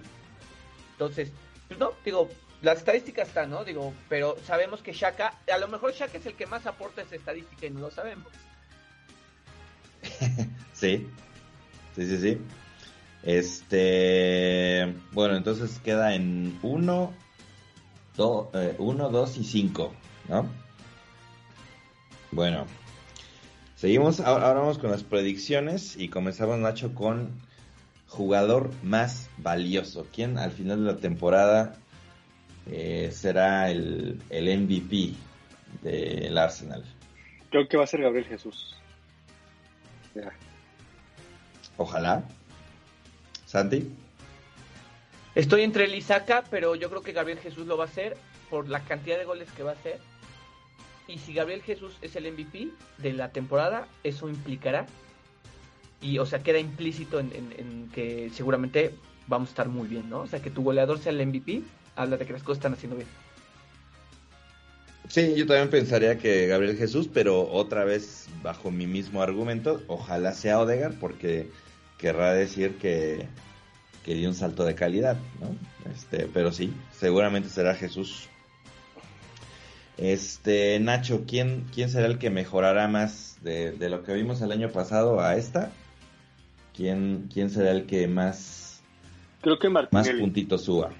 [0.92, 1.32] Entonces,
[1.68, 2.30] pues no, digo,
[2.62, 3.62] las estadísticas están, ¿no?
[3.62, 7.16] Digo, pero sabemos que Shaka, a lo mejor Shaka es el que más aporta esa
[7.16, 8.28] estadística y no lo sabemos.
[10.72, 11.06] sí,
[11.94, 12.38] sí, sí, sí.
[13.22, 17.12] Este, bueno, entonces queda en uno
[18.18, 19.92] 1, eh, 2 y 5,
[20.28, 20.46] ¿no?
[22.30, 22.66] Bueno,
[23.76, 27.30] seguimos, ahora vamos con las predicciones y comenzamos Nacho con
[28.08, 30.06] jugador más valioso.
[30.12, 31.76] ¿Quién al final de la temporada
[32.70, 35.14] eh, será el, el MVP
[35.82, 36.85] del Arsenal?
[37.50, 38.76] Creo que va a ser Gabriel Jesús.
[41.77, 42.22] Ojalá.
[43.46, 43.90] Santi.
[45.35, 48.16] Estoy entre el Isaka, pero yo creo que Gabriel Jesús lo va a hacer
[48.51, 49.98] por la cantidad de goles que va a hacer.
[51.09, 54.87] Y si Gabriel Jesús es el MVP de la temporada, eso implicará,
[56.03, 58.94] y o sea, queda implícito en, que seguramente
[59.27, 60.20] vamos a estar muy bien, ¿no?
[60.20, 61.62] O sea, que tu goleador sea el MVP,
[61.96, 63.09] habla de que las cosas están haciendo bien.
[65.08, 70.32] Sí, yo también pensaría que Gabriel Jesús, pero otra vez bajo mi mismo argumento, ojalá
[70.32, 71.50] sea Odegar, porque
[71.98, 73.26] querrá decir que
[74.04, 75.56] que dio un salto de calidad, ¿no?
[75.92, 78.28] Este, pero sí, seguramente será Jesús.
[79.96, 84.70] Este, Nacho, ¿quién, quién será el que mejorará más de, lo que vimos el año
[84.70, 85.70] pasado a esta?
[86.74, 88.82] ¿Quién, quién será el que más,
[89.40, 89.88] Creo que más
[90.18, 90.90] puntitos suba?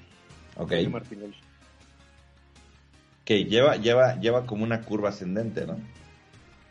[0.57, 0.68] Ok.
[0.68, 0.90] Que
[3.27, 5.79] lleva, lleva, lleva como una curva ascendente, ¿no?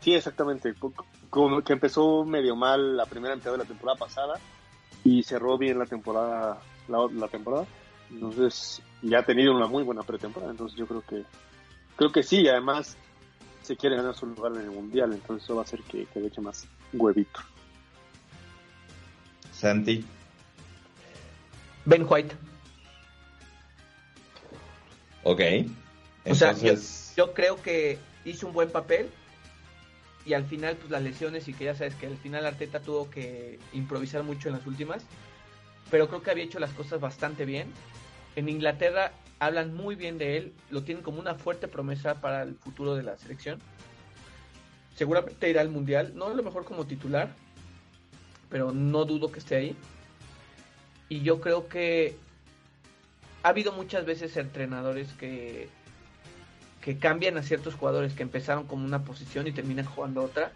[0.00, 0.74] Sí, exactamente.
[1.30, 4.34] Como que empezó medio mal la primera mitad de la temporada pasada
[5.04, 7.66] y cerró bien la temporada, la, temporada.
[8.10, 10.50] Entonces, ya ha tenido una muy buena pretemporada.
[10.50, 11.24] Entonces, yo creo que,
[11.96, 12.46] creo que sí.
[12.48, 12.96] Además,
[13.62, 15.12] se quiere ganar su lugar en el mundial.
[15.12, 17.40] Entonces, eso va a hacer que, le eche más huevito.
[19.52, 20.04] Santi.
[21.84, 22.34] Ben White.
[25.22, 25.40] Ok.
[26.24, 26.74] O sea, yo,
[27.16, 29.08] yo creo que hizo un buen papel
[30.24, 33.10] y al final pues las lesiones y que ya sabes que al final Arteta tuvo
[33.10, 35.02] que improvisar mucho en las últimas,
[35.90, 37.72] pero creo que había hecho las cosas bastante bien.
[38.36, 42.54] En Inglaterra hablan muy bien de él, lo tienen como una fuerte promesa para el
[42.54, 43.58] futuro de la selección.
[44.94, 47.34] seguramente irá al Mundial, no a lo mejor como titular,
[48.48, 49.76] pero no dudo que esté ahí.
[51.08, 52.16] Y yo creo que
[53.42, 55.68] ha habido muchas veces entrenadores que,
[56.82, 60.52] que cambian a ciertos jugadores que empezaron como una posición y terminan jugando otra.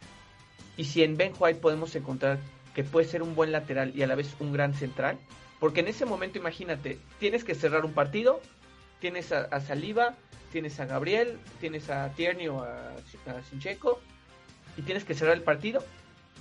[0.77, 2.39] Y si en Ben White podemos encontrar
[2.75, 5.19] que puede ser un buen lateral y a la vez un gran central,
[5.61, 8.43] porque en ese momento imagínate, tienes que cerrar un partido,
[9.01, 10.15] tienes a, Saliva,
[10.53, 13.43] tienes a Gabriel, tienes a Tierney o a, a
[14.77, 15.83] y tienes que cerrar el partido,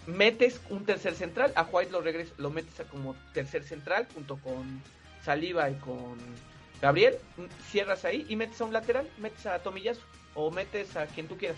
[0.07, 4.38] metes un tercer central, a White lo regres, lo metes a como tercer central junto
[4.38, 4.81] con
[5.23, 6.17] Saliva y con
[6.86, 7.17] Gabriel,
[7.71, 10.01] cierras ahí y metes a un lateral, metes a Tomillazo
[10.36, 11.57] o metes a quien tú quieras.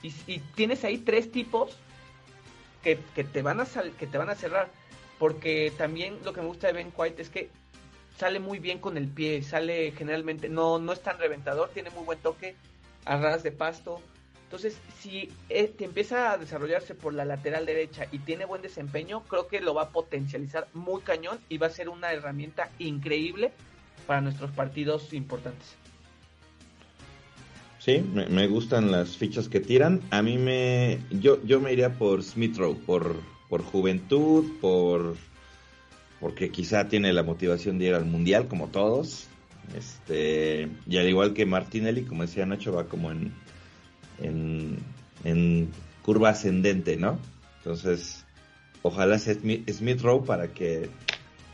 [0.00, 1.76] Y, tienes ahí tres tipos
[2.82, 3.66] que, te van a
[3.98, 4.70] que te van a cerrar.
[5.18, 7.50] Porque también lo que me gusta de Ben White es que
[8.16, 12.04] sale muy bien con el pie, sale generalmente, no, no es tan reventador, tiene muy
[12.04, 12.56] buen toque,
[13.04, 14.00] a ras de pasto,
[14.44, 19.24] entonces, si eh, te empieza a desarrollarse por la lateral derecha y tiene buen desempeño,
[19.24, 23.52] creo que lo va a potencializar muy cañón y va a ser una herramienta increíble
[24.06, 25.76] para nuestros partidos importantes.
[27.78, 30.00] Sí, me, gustan las fichas que tiran.
[30.10, 31.00] A mí me.
[31.10, 33.16] Yo, yo me iría por Smith por,
[33.48, 35.16] por juventud, por.
[36.18, 39.26] Porque quizá tiene la motivación de ir al mundial, como todos.
[39.76, 40.70] Este.
[40.86, 43.34] Y al igual que Martinelli, como decía Nacho, va como en
[44.22, 45.70] en,
[46.02, 47.18] curva ascendente, ¿no?
[47.58, 48.24] Entonces,
[48.82, 50.90] ojalá sea Smith, Rowe para que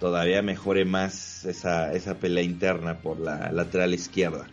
[0.00, 1.12] todavía mejore más
[1.44, 4.46] esa, esa pelea interna por la lateral izquierda.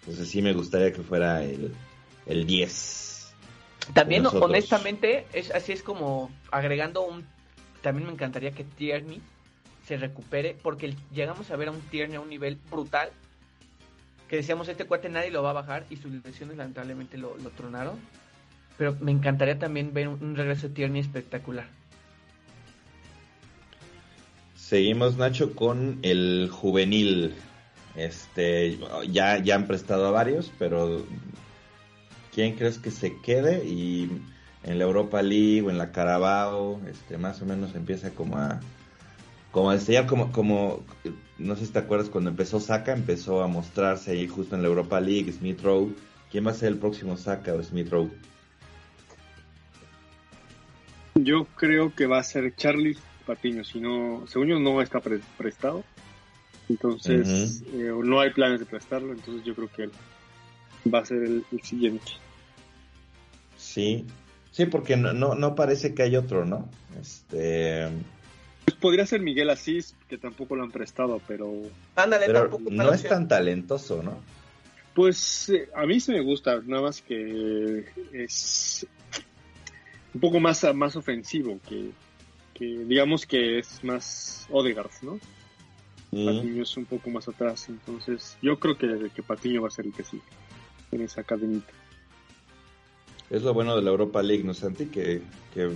[0.00, 1.72] Entonces sí me gustaría que fuera el,
[2.26, 3.34] el 10.
[3.94, 7.26] También honestamente, es, así es como agregando un...
[7.82, 9.20] También me encantaría que Tierney
[9.86, 13.10] se recupere porque llegamos a ver a un Tierney a un nivel brutal
[14.32, 17.98] que decíamos, este cuate nadie lo va a bajar y sus lesiones lamentablemente lo, tronaron.
[18.78, 21.66] Pero me encantaría también ver un, regreso de Tierney espectacular.
[24.72, 27.34] Seguimos, Nacho, con el juvenil.
[27.94, 28.78] Este,
[29.10, 31.04] ya, ya han prestado a varios, pero
[32.34, 33.66] ¿quién crees que se quede?
[33.66, 34.08] Y
[34.62, 38.60] en la Europa League o en la Carabao, este, más o menos empieza como a,
[39.50, 40.82] como a como, como,
[41.36, 44.68] no sé si te acuerdas, cuando empezó Saka, empezó a mostrarse ahí justo en la
[44.68, 45.94] Europa League, Smith Rowe.
[46.30, 48.10] ¿Quién va a ser el próximo Saka o Smith Rowe?
[51.14, 55.84] Yo creo que va a ser Charlie Patiño, si no, según yo no está prestado.
[56.68, 59.92] Entonces, eh, no hay planes de prestarlo, entonces yo creo que él
[60.92, 62.12] va a ser el, siguiente.
[63.56, 64.06] Sí,
[64.50, 66.68] sí, porque no, no, no parece que hay otro, ¿no?
[67.00, 67.88] Este
[68.64, 71.52] pues podría ser Miguel Asís, que tampoco lo han prestado, pero...
[71.96, 72.26] Ándale,
[72.70, 74.20] no es tan talentoso, ¿no?
[74.94, 78.86] Pues eh, a mí sí me gusta, nada más que es
[80.14, 81.90] un poco más, más ofensivo, que,
[82.84, 85.18] digamos que es más Odegaard, ¿no?
[86.10, 86.26] Mm.
[86.26, 89.86] Patiño es un poco más atrás, entonces yo creo que, que Patiño va a ser
[89.86, 90.20] el que sí,
[90.90, 91.72] en esa academita.
[93.30, 94.86] Es lo bueno de la Europa League, ¿no, Santi?
[94.86, 95.22] Que,
[95.54, 95.70] que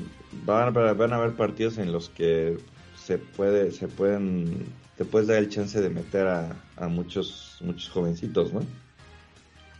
[0.44, 2.58] van, van a haber partidos en los que
[3.02, 4.66] se puede, se pueden,
[4.98, 8.60] te puedes dar el chance de meter a, a muchos, muchos jovencitos, ¿no?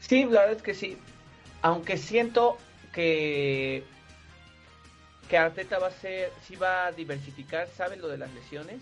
[0.00, 0.96] Sí, la verdad es que sí.
[1.60, 2.56] Aunque siento
[2.92, 3.84] que
[5.28, 8.80] que Arteta va a ser, sí va a diversificar, sabe lo de las lesiones,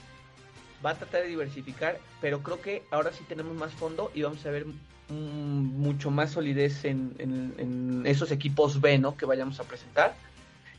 [0.84, 4.44] va a tratar de diversificar, pero creo que ahora sí tenemos más fondo y vamos
[4.44, 4.66] a ver
[5.08, 9.16] mucho más solidez en, esos equipos B, ¿no?
[9.16, 10.14] Que vayamos a presentar.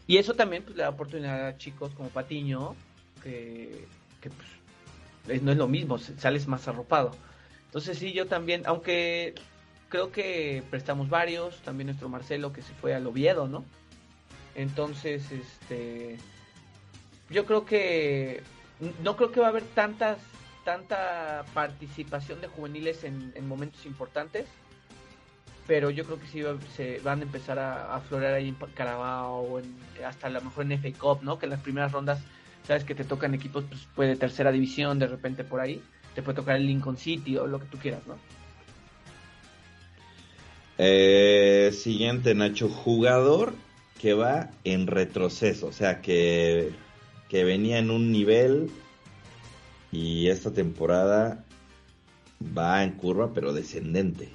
[0.07, 2.75] Y eso también pues, le da oportunidad a chicos como Patiño,
[3.23, 3.87] que,
[4.21, 7.11] pues, no es lo mismo, sales más arropado.
[7.65, 9.33] Entonces sí, yo también, aunque
[9.89, 13.65] creo que prestamos varios, también nuestro Marcelo que se fue al Oviedo, ¿no?
[14.55, 16.17] Entonces, este,
[17.29, 18.41] yo creo que
[19.03, 20.17] no creo que va a haber tantas
[20.65, 24.47] tanta participación de juveniles en, momentos importantes,
[25.67, 26.43] pero yo creo que sí
[26.75, 29.61] se van a empezar a, aflorar ahí en Carabao o
[30.05, 31.39] hasta a lo mejor en FA Cup, ¿no?
[31.39, 32.19] Que en las primeras rondas
[32.67, 35.81] sabes que te tocan equipos pues, puede tercera división de repente por ahí,
[36.15, 38.17] te puede tocar el Lincoln City o lo que tú quieras, ¿no?
[40.77, 43.53] Eh, siguiente, Nacho, jugador
[43.99, 46.71] que va en retroceso, o sea, que,
[47.29, 48.69] que venía en un nivel
[49.91, 51.43] y esta temporada
[52.57, 54.29] va en curva, pero descendente.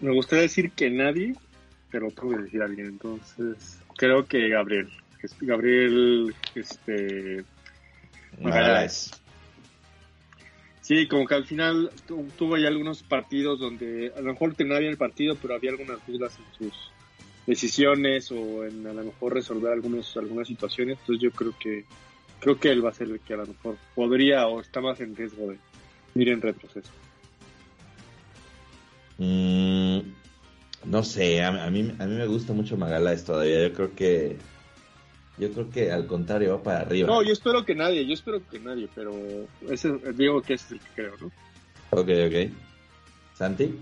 [0.00, 1.34] Me gustaría decir que nadie,
[1.90, 4.88] pero tengo que decir alguien, entonces creo que Gabriel.
[5.40, 7.44] Gabriel este
[10.80, 11.90] Sí, como que al final
[12.36, 16.04] tuvo ya algunos partidos donde a lo mejor terminaba bien el partido, pero había algunas
[16.06, 16.90] dudas en sus
[17.46, 20.98] decisiones o en a lo mejor resolver algunos, algunas situaciones.
[21.00, 21.84] Entonces yo creo que
[22.40, 25.00] creo que él va a ser el que a lo mejor podría o está más
[25.00, 25.58] en riesgo de
[26.14, 26.90] ir en retroceso.
[29.18, 30.00] Mm,
[30.86, 33.68] no sé, a, mí, a mí me gusta mucho Magaláes todavía.
[33.68, 34.36] Yo creo que
[35.38, 37.08] yo creo que al contrario va para arriba.
[37.08, 39.12] No, yo espero que nadie, yo espero que nadie, pero
[39.68, 41.26] ese digo que ese es el que creo, ¿no?
[41.90, 42.52] Ok, ok.
[43.34, 43.74] ¿Santi?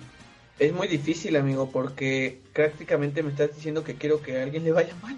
[0.59, 4.73] Es muy difícil, amigo, porque prácticamente me estás diciendo que quiero que a alguien le
[4.73, 5.17] vaya mal.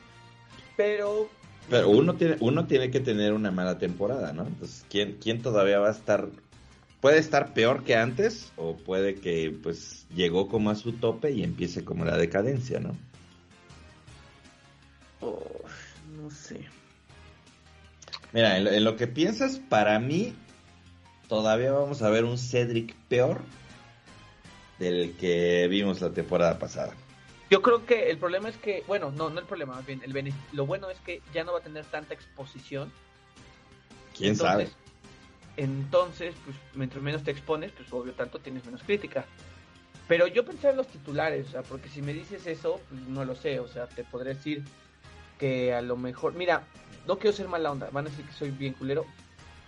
[0.77, 1.29] Pero.
[1.69, 4.47] Pero uno tiene, uno tiene que tener una mala temporada, ¿no?
[4.47, 6.29] Entonces, ¿quién, quién todavía va a estar?
[7.01, 11.43] Puede estar peor que antes, o puede que pues llegó como a su tope y
[11.43, 12.95] empiece como la decadencia, ¿no?
[15.21, 15.43] Oh,
[16.21, 16.61] no sé.
[18.33, 20.35] Mira, en lo que piensas, para mí,
[21.29, 23.41] todavía vamos a ver un Cedric peor
[24.81, 26.95] del que vimos la temporada pasada.
[27.51, 30.35] Yo creo que el problema es que, bueno, no, no el problema, más bien, el
[30.53, 32.91] lo bueno es que ya no va a tener tanta exposición.
[34.17, 34.69] ¿Quién sabe?
[35.57, 39.27] Entonces, pues, mientras menos te expones, pues obvio, tanto tienes menos crítica.
[40.09, 43.25] Pero yo pensé en los titulares, o sea, porque si me dices eso, pues no
[43.25, 44.65] lo sé, o sea, te podré decir
[45.39, 46.65] que a lo mejor, mira,
[47.07, 49.05] no quiero ser mala onda, van a decir que soy bien culero,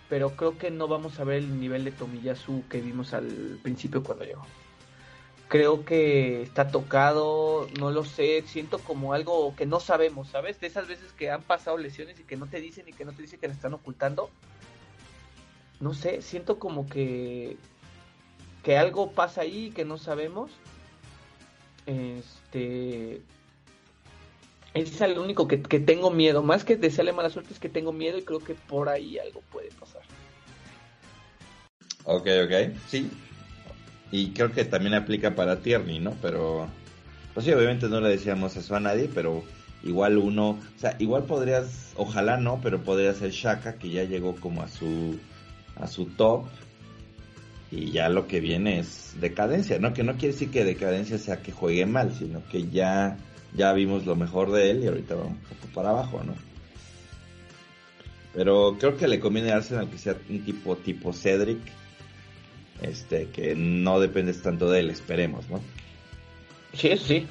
[0.09, 4.03] pero creo que no vamos a ver el nivel de Tomiyasu que vimos al principio
[4.03, 4.45] cuando llegó
[5.53, 10.59] creo que está tocado, no lo sé, siento como algo que no sabemos, ¿sabes?
[10.59, 13.11] De esas veces que han pasado lesiones y que no te dicen y que no
[13.11, 14.31] te dicen que le están ocultando.
[15.79, 17.57] No sé, siento como que
[18.63, 20.49] que algo pasa ahí que no sabemos.
[21.85, 23.21] Este
[24.73, 27.93] es el único que, que tengo miedo, más que desearle mala suerte es que tengo
[27.93, 30.01] miedo y creo que por ahí algo puede pasar.
[32.05, 33.11] Ok, ok, sí,
[34.13, 36.15] y creo que también aplica para Tierney, ¿no?
[36.21, 36.67] Pero,
[37.33, 39.43] pues sí, obviamente no le decíamos eso a nadie, pero
[39.81, 44.35] igual uno, o sea, igual podrías, ojalá no, pero podría ser Shaka, que ya llegó
[44.35, 45.17] como a su,
[45.77, 46.45] a su top.
[47.71, 49.95] Y ya lo que viene es decadencia, ¿no?
[49.95, 53.17] Que no quiere decir que decadencia sea que juegue mal, sino que ya,
[53.55, 56.35] ya vimos lo mejor de él y ahorita vamos un poco para abajo, ¿no?
[58.35, 61.57] Pero creo que le conviene a Arsenal que sea un tipo tipo Cedric,
[62.83, 65.61] este, que no dependes tanto de él, esperemos, ¿no?
[66.73, 67.27] Sí, sí.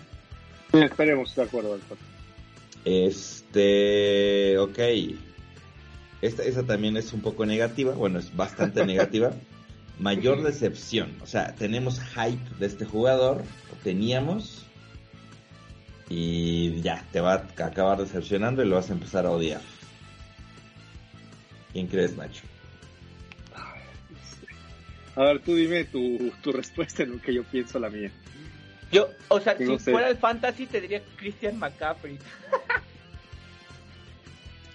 [0.72, 1.78] esperemos, de acuerdo,
[2.84, 4.78] Este, ok.
[6.22, 9.32] Esta, esa también es un poco negativa, bueno, es bastante negativa.
[9.98, 13.42] Mayor decepción, o sea, tenemos hype de este jugador,
[13.84, 14.64] teníamos,
[16.08, 19.60] y ya, te va a acabar decepcionando y lo vas a empezar a odiar.
[21.72, 22.42] ¿Quién crees, Nacho?
[25.16, 28.10] A ver, tú dime tu, tu respuesta en lo que yo pienso la mía.
[28.90, 32.18] Yo, o sea, si fuera el fantasy te diría Christian McCaffrey.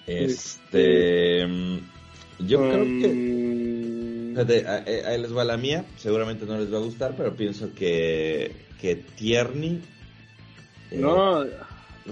[0.08, 1.48] este,
[2.40, 5.06] yo creo que mm.
[5.08, 8.96] ahí les va la mía, seguramente no les va a gustar, pero pienso que que
[8.96, 9.82] Tierney
[10.92, 11.44] eh, no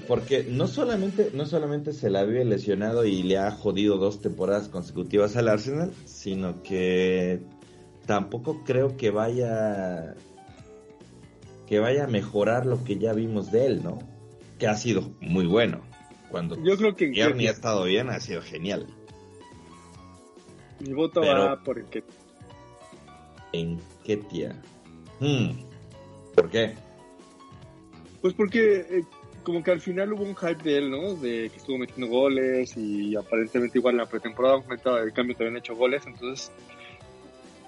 [0.07, 4.67] porque no solamente no solamente se la había lesionado y le ha jodido dos temporadas
[4.67, 7.39] consecutivas al Arsenal, sino que
[8.05, 10.15] tampoco creo que vaya
[11.67, 13.99] que vaya a mejorar lo que ya vimos de él, ¿no?
[14.59, 15.81] Que ha sido muy bueno.
[16.29, 18.87] Cuando Yo creo que Ernie ha estado bien, ha sido genial.
[20.79, 22.03] Mi voto va por el que
[23.51, 24.61] En Ketia.
[25.19, 25.51] Hmm.
[26.35, 26.75] ¿Por qué?
[28.21, 29.03] Pues porque eh,
[29.43, 31.15] como que al final hubo un hype de él, ¿no?
[31.15, 34.61] De que estuvo metiendo goles y aparentemente igual en la pretemporada
[35.01, 36.51] el cambio también ha hecho goles, entonces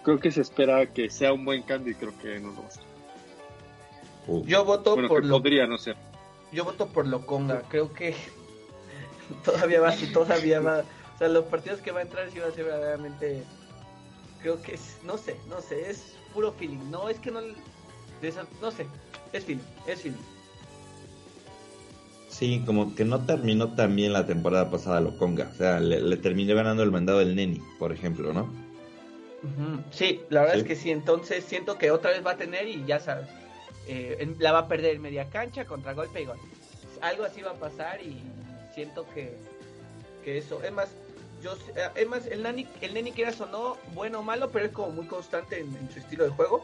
[0.07, 2.67] creo que se espera que sea un buen cambio y creo que no lo va
[2.69, 2.83] a ser.
[4.45, 5.97] Yo voto por lo podría no ser.
[6.53, 8.15] Yo voto por Loconga, creo que
[9.43, 12.51] todavía va, todavía va, o sea, los partidos que va a entrar sí va a
[12.51, 13.43] ser verdaderamente
[14.41, 18.71] creo que es, no sé, no sé, es puro feeling, no es que no no
[18.71, 18.85] sé,
[19.33, 20.17] es feeling, es feeling.
[22.29, 26.15] Sí, como que no terminó tan bien la temporada pasada Loconga, o sea, le, le
[26.15, 28.66] terminé ganando el mandado del Neni, por ejemplo, ¿no?
[29.91, 32.83] Sí, la verdad es que sí, entonces siento que otra vez va a tener y
[32.85, 33.27] ya sabes,
[33.88, 36.38] eh, la va a perder en media cancha contra golpe y gol.
[37.01, 38.21] Algo así va a pasar y
[38.73, 39.38] siento que,
[40.23, 40.89] que eso, es más,
[41.41, 44.65] yo, eh, es más, el Nani, el Neni quieras o no, bueno o malo, pero
[44.65, 46.63] es como muy constante en, su estilo de juego.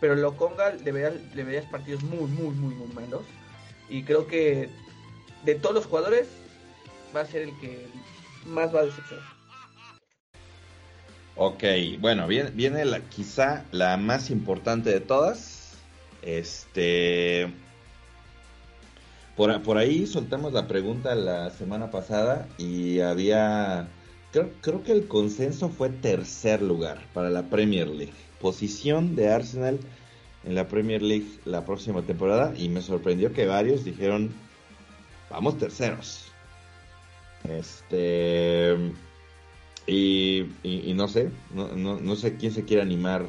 [0.00, 3.22] Pero lo Conga le verías, le verías partidos muy, muy, muy, muy malos.
[3.88, 4.68] Y creo que
[5.44, 6.28] de todos los jugadores
[7.16, 7.86] va a ser el que
[8.44, 9.33] más va a decepcionar.
[11.36, 11.64] Ok,
[12.00, 15.72] bueno, viene, viene la, quizá la más importante de todas.
[16.22, 17.52] Este.
[19.36, 23.88] por, ahí soltamos la pregunta la semana pasada y había,
[24.32, 28.14] creo, creo que el consenso fue tercer lugar para la Premier League.
[28.40, 29.80] Posición de Arsenal
[30.44, 34.32] en la Premier League la próxima temporada y me sorprendió que varios dijeron,
[35.30, 36.26] vamos terceros.
[37.48, 38.76] Este...
[39.86, 43.26] Y, y, no sé, no, no, no, sé quién se quiere animar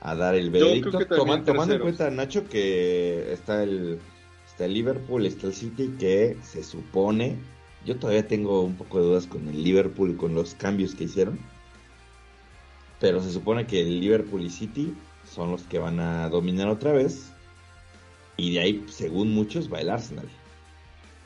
[0.00, 1.06] a dar el veredicto.
[1.06, 3.98] tomando en cuenta, Nacho, que está el,
[4.46, 7.36] está el Liverpool, está el City, que se supone,
[7.84, 11.38] yo todavía tengo un poco de dudas con el Liverpool, con los cambios que hicieron,
[12.98, 14.94] pero se supone que el Liverpool y City
[15.30, 17.32] son los que van a dominar otra vez.
[18.36, 20.28] Y de ahí, según muchos, va el Arsenal.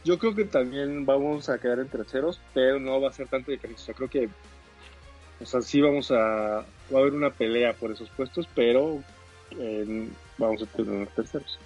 [0.04, 3.50] Yo creo que también vamos a quedar en terceros, pero no va a ser tanto
[3.50, 3.94] diferencia.
[3.94, 4.28] creo que,
[5.40, 9.02] o sea, sí vamos a, va a haber una pelea por esos puestos, pero
[10.38, 11.58] vamos a tener terceros.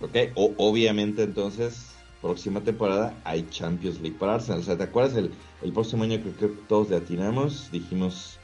[0.00, 4.60] Ok, o, obviamente entonces, próxima temporada hay Champions League para Arsenal.
[4.60, 5.14] O sea, ¿te acuerdas?
[5.16, 5.30] El,
[5.62, 8.38] el próximo año creo que todos le atinamos, dijimos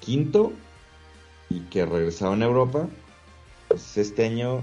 [0.00, 0.52] quinto
[1.50, 2.88] y que regresaban a Europa,
[3.68, 4.62] pues este año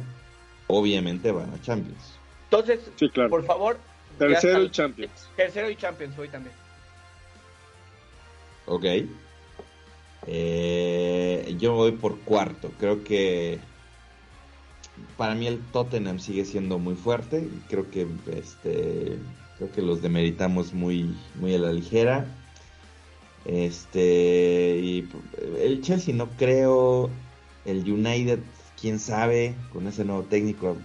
[0.67, 2.22] obviamente van a Champions.
[2.53, 2.79] Entonces,
[3.29, 3.77] por favor.
[4.17, 5.29] Tercero y Champions.
[5.35, 6.55] Tercero y Champions hoy también.
[8.67, 8.85] Ok.
[10.27, 12.71] Eh, yo voy por cuarto.
[12.79, 13.59] Creo que
[15.17, 17.47] para mí el Tottenham sigue siendo muy fuerte.
[17.69, 19.17] Creo que este
[19.57, 22.27] creo que los demeritamos muy muy a la ligera.
[23.45, 25.09] Este, y
[25.59, 27.09] el Chelsea no creo,
[27.65, 28.39] el United,
[28.79, 30.77] quién sabe, con ese nuevo técnico,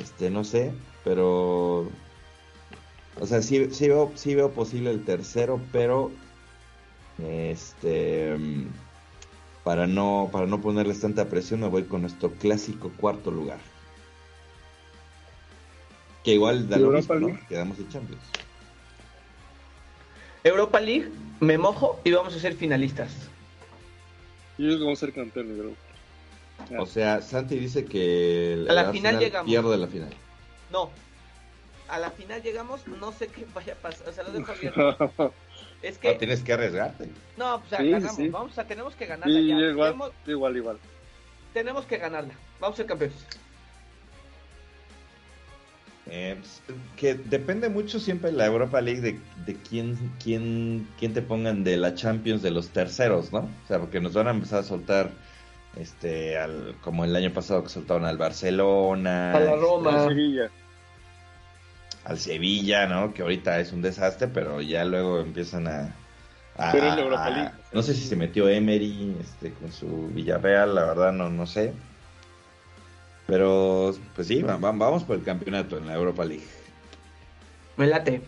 [0.00, 0.72] este, no sé,
[1.04, 1.88] pero,
[3.20, 6.10] o sea, sí, sí, veo, sí veo posible el tercero, pero,
[7.22, 8.36] este,
[9.62, 13.58] para no, para no ponerles tanta presión, me voy con nuestro clásico cuarto lugar.
[16.22, 18.22] Que igual da lo mismo, Quedamos en Champions.
[20.42, 23.28] Europa League, me mojo y vamos a ser finalistas.
[24.58, 25.83] Y ellos vamos a ser campeones, bro.
[26.78, 29.50] O sea, Santi dice que a la final llegamos.
[29.50, 30.10] pierde la final.
[30.70, 30.90] No.
[31.88, 35.34] A la final llegamos, no sé qué vaya a pasar, o sea, lo dejo abierto.
[35.82, 37.10] es que no, tienes que arriesgarte.
[37.36, 39.70] No, pues o sea, ganamos, vamos a tenemos que ganarla ya.
[39.70, 40.78] Igual, igual, igual.
[41.52, 42.34] Tenemos que ganarla.
[42.60, 43.26] Vamos a ser campeones.
[46.06, 46.36] Eh,
[46.96, 51.78] que depende mucho siempre la Europa League de, de quién, quién, quién te pongan de
[51.78, 53.38] la Champions de los terceros, ¿no?
[53.64, 55.10] O sea, porque nos van a empezar a soltar,
[55.78, 60.50] este, al, como el año pasado que soltaron al Barcelona, a la Roma, al Sevilla,
[62.04, 63.14] al Sevilla, ¿no?
[63.14, 65.94] Que ahorita es un desastre, pero ya luego empiezan a,
[67.72, 71.72] no sé si se metió Emery, este, con su Villarreal, la verdad no, no sé.
[73.26, 76.44] Pero, pues sí, vamos por el campeonato en la Europa League.
[77.76, 78.22] Me late.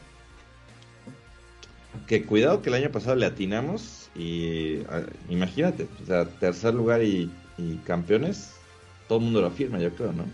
[2.07, 4.83] Que cuidado que el año pasado le atinamos y
[5.29, 7.31] imagínate, o sea, tercer lugar y,
[7.85, 8.55] campeones,
[9.09, 10.25] todo el mundo lo afirma, yo creo, ¿no?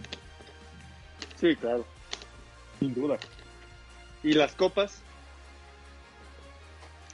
[1.41, 1.85] Sí, claro,
[2.78, 3.18] sin duda.
[4.22, 5.03] ¿Y las copas?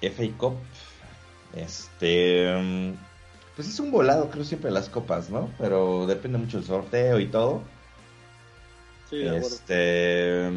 [0.03, 0.57] FA Cup,
[1.55, 2.47] este,
[3.57, 5.51] pues es un volado, creo siempre las copas, ¿no?
[5.59, 7.63] Pero depende mucho del sorteo y todo.
[9.11, 10.51] Sí, de este,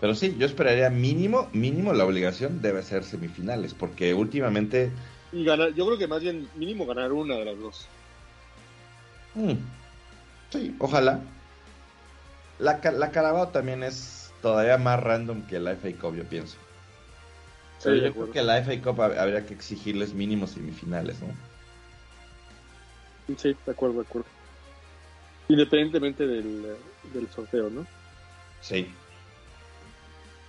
[0.00, 4.90] pero sí, yo esperaría mínimo, mínimo la obligación debe ser semifinales, porque últimamente.
[5.32, 7.88] Y ganar, yo creo que más bien mínimo ganar una de las dos.
[9.34, 9.54] Mm,
[10.50, 11.20] sí, ojalá.
[12.60, 16.56] La, la Carabao también es todavía más random que la FA Cup, yo pienso.
[17.84, 21.28] yo creo que la FA Cup habría que exigirles mínimo semifinales, ¿no?
[23.36, 24.28] Sí, de acuerdo, de acuerdo.
[25.48, 26.76] Independientemente del,
[27.12, 27.86] del sorteo, ¿no?
[28.60, 28.92] Sí.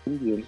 [0.09, 0.45] Muy bien.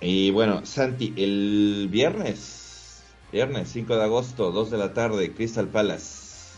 [0.00, 3.02] Y bueno, Santi, el viernes,
[3.32, 6.54] viernes 5 de agosto, 2 de la tarde, Crystal Palace.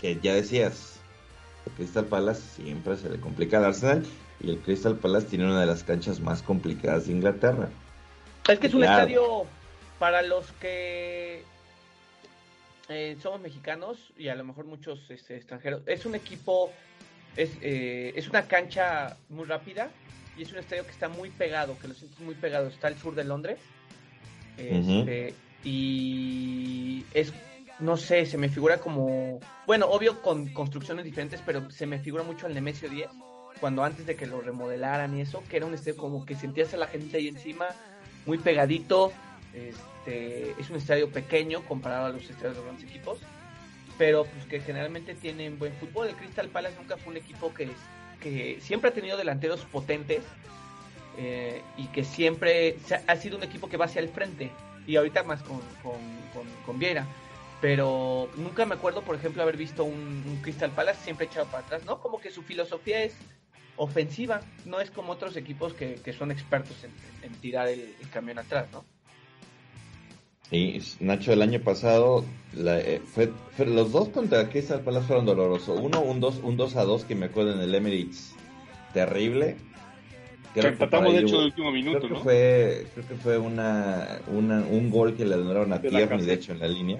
[0.00, 0.96] Que ya decías,
[1.66, 4.04] el Crystal Palace siempre se le complica al Arsenal
[4.40, 7.68] y el Crystal Palace tiene una de las canchas más complicadas de Inglaterra.
[8.48, 9.44] Es que es un estadio
[10.00, 11.44] para los que
[12.88, 15.82] eh, somos mexicanos y a lo mejor muchos este, extranjeros.
[15.86, 16.72] Es un equipo,
[17.36, 19.90] es, eh, es una cancha muy rápida
[20.36, 22.68] y es un estadio que está muy pegado, que lo sientes muy pegado.
[22.68, 23.58] Está al sur de Londres.
[24.56, 27.32] Este, y es,
[27.78, 32.22] no sé, se me figura como, bueno, obvio con construcciones diferentes, pero se me figura
[32.22, 33.08] mucho el Nemesio 10,
[33.60, 36.74] cuando antes de que lo remodelaran y eso, que era un estadio como que sentías
[36.74, 37.66] a la gente ahí encima,
[38.26, 39.12] muy pegadito.
[39.54, 43.18] Este, es un estadio pequeño comparado a los estadios de los grandes equipos.
[43.98, 46.08] Pero pues que generalmente tienen buen fútbol.
[46.08, 47.70] El Crystal Palace nunca fue un equipo que,
[48.20, 50.22] que siempre ha tenido delanteros potentes
[51.18, 52.76] eh, y que siempre
[53.06, 54.50] ha sido un equipo que va hacia el frente
[54.86, 57.06] y ahorita más con, con, con, Viera.
[57.60, 61.84] Pero nunca me acuerdo, por ejemplo, haber visto un, Crystal Palace siempre echado para atrás,
[61.84, 62.00] ¿no?
[62.00, 63.14] Como que su filosofía es
[63.76, 66.76] ofensiva, no es como otros equipos que, son expertos
[67.22, 68.84] en, tirar el, camión atrás, ¿no?
[70.52, 73.32] Y Nacho, el año pasado, eh, fue,
[73.66, 75.80] los dos contra Crystal Palace fueron dolorosos.
[75.80, 78.34] Uno, un 2 un dos a 2 que me acuerdo en el Emirates,
[78.92, 79.56] terrible.
[80.52, 84.90] Que empatamos de hecho el último minuto, creo que Fue, creo que fue una, un
[84.90, 86.98] gol que le donaron a Tierney, de hecho, en la línea.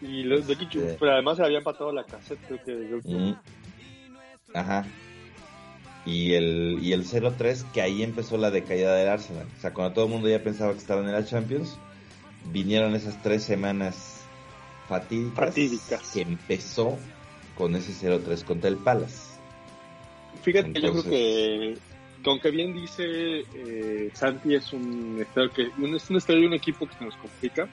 [0.00, 0.96] Y los de este...
[0.98, 3.12] pero además se había empatado la cassette, creo que.
[3.12, 3.36] Mm.
[4.54, 4.86] Ajá.
[6.06, 9.46] Y el, y el 0-3, que ahí empezó la decaída del Arsenal.
[9.54, 11.78] O sea, cuando todo el mundo ya pensaba que estaban en la Champions,
[12.52, 14.22] vinieron esas tres semanas
[14.88, 16.10] fatídicas, fatídicas.
[16.12, 16.96] que empezó
[17.56, 19.36] con ese 0-3 contra el Palace.
[20.42, 21.78] Fíjate que yo creo que
[22.24, 23.04] aunque bien dice
[23.54, 27.16] eh, Santi, es un estadio que es un estadio de un equipo que se nos
[27.16, 27.68] complica.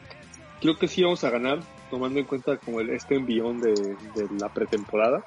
[0.61, 1.59] Creo que sí vamos a ganar,
[1.89, 5.25] tomando en cuenta como el, este envión de, de la pretemporada.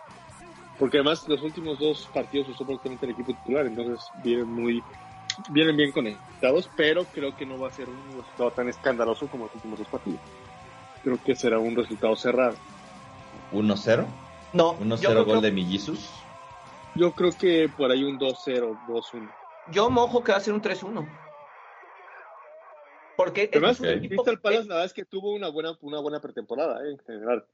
[0.79, 4.83] Porque además los últimos dos partidos usó prácticamente el equipo titular, entonces vienen muy
[5.51, 9.45] vienen bien conectados, pero creo que no va a ser un resultado tan escandaloso como
[9.45, 10.21] los últimos dos partidos.
[11.03, 12.57] Creo que será un resultado cerrado.
[13.53, 14.07] ¿1-0?
[14.53, 14.79] No.
[14.79, 16.11] ¿1-0 gol de Millisus?
[16.95, 19.31] Yo creo que por ahí un 2-0, 2-1.
[19.73, 21.07] Yo mojo que va a ser un 3-1.
[23.17, 26.85] Porque Además, el Crystal Palace, la verdad es que tuvo una buena, una buena pretemporada
[26.85, 27.47] eh, en general.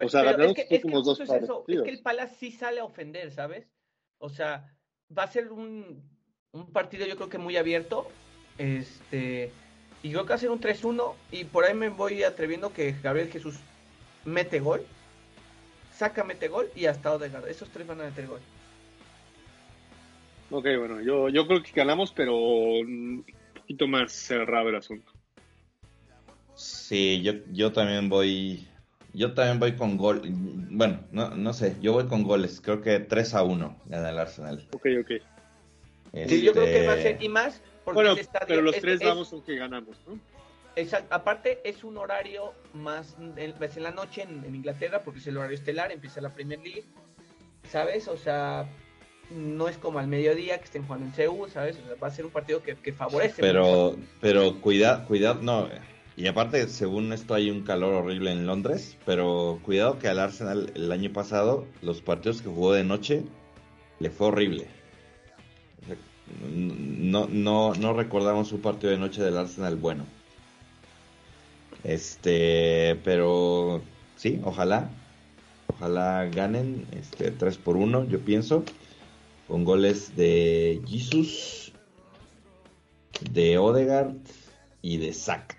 [0.00, 1.64] O sea, ganaron los últimos dos partidos.
[1.68, 3.68] Es, que el Palace sí sale a ofender, ¿sabes?
[4.18, 4.74] O sea,
[5.16, 6.15] va a ser un,
[6.56, 8.08] un partido yo creo que muy abierto.
[8.58, 9.50] Este,
[10.02, 12.72] y yo creo que va a ser un 3-1 y por ahí me voy atreviendo
[12.72, 13.56] que Gabriel Jesús
[14.24, 14.84] mete gol,
[15.92, 17.48] saca mete gol y hasta Odegaard.
[17.48, 18.40] Esos tres van a meter gol.
[20.50, 25.12] Ok, bueno, yo, yo creo que ganamos, pero un poquito más cerrado el asunto.
[26.54, 28.66] Sí, yo, yo también voy.
[29.12, 30.22] Yo también voy con gol.
[30.24, 32.60] Bueno, no, no sé, yo voy con goles.
[32.60, 34.68] Creo que 3 a 1 gana el Arsenal.
[34.72, 35.35] Ok, ok.
[36.28, 37.62] Sí, yo creo que va a ser y más.
[37.84, 40.18] Porque bueno, pero los tres vamos con que ganamos, ¿no?
[40.74, 41.14] Exacto.
[41.14, 43.16] Aparte, es un horario más.
[43.36, 46.60] Es en la noche en, en Inglaterra, porque es el horario estelar, empieza la Premier
[46.60, 46.84] League.
[47.70, 48.08] ¿Sabes?
[48.08, 48.68] O sea,
[49.30, 51.78] no es como al mediodía que estén jugando en Seúl, ¿sabes?
[52.02, 53.40] va a ser un partido que, favorece.
[53.40, 55.68] Pero, pero cuidado, cuidado, no.
[56.16, 60.72] Y aparte, según esto, hay un calor horrible en Londres, pero cuidado que al Arsenal
[60.74, 63.24] el año pasado, los partidos que jugó de noche,
[63.98, 64.66] le fue horrible.
[66.52, 70.04] No, no, no recordamos un partido de noche del Arsenal bueno.
[71.84, 73.80] Este, pero
[74.16, 74.90] sí, ojalá,
[75.68, 78.64] ojalá ganen, este, 3 por 1, yo pienso
[79.46, 81.72] con goles de Jesus,
[83.30, 84.16] de Odegaard
[84.82, 85.56] y de Saka.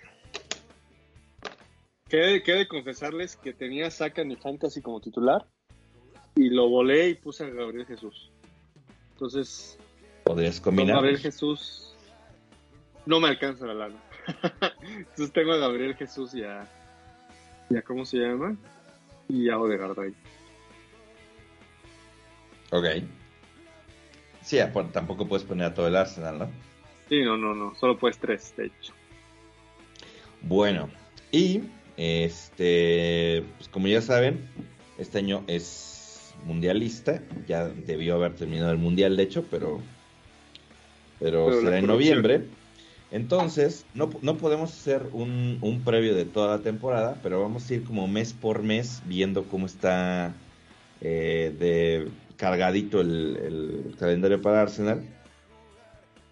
[2.10, 5.46] Quede, de confesarles que tenía Saka en mi fantasy como titular
[6.36, 8.32] y lo volé y puse a Gabriel Jesús.
[9.14, 9.78] Entonces,
[10.28, 10.96] podrías combinar.
[10.96, 11.96] Gabriel Jesús
[13.06, 13.96] no me alcanza la lana.
[14.82, 16.68] Entonces tengo a Gabriel Jesús y a,
[17.70, 18.56] y a ¿cómo se llama?
[19.30, 20.14] Y a Odegaard ahí.
[22.72, 22.86] Ok.
[24.42, 24.58] Sí,
[24.92, 26.50] tampoco puedes poner a todo el Arsenal, ¿no?
[27.10, 28.94] Sí, no, no, no, solo puedes tres, de hecho.
[30.42, 30.90] Bueno,
[31.32, 31.64] y
[31.98, 34.48] este, pues como ya saben,
[34.98, 39.82] este año es mundialista, ya debió haber terminado el mundial, de hecho, pero,
[41.20, 42.46] pero, será en noviembre.
[43.10, 47.74] Entonces, no, no podemos hacer un, un, previo de toda la temporada, pero vamos a
[47.74, 50.36] ir como mes por mes viendo cómo está
[51.00, 55.04] eh, de cargadito el, calendario para Arsenal.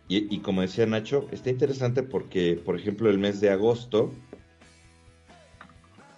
[0.07, 4.13] Y, como decía Nacho, está interesante porque, por ejemplo, el mes de agosto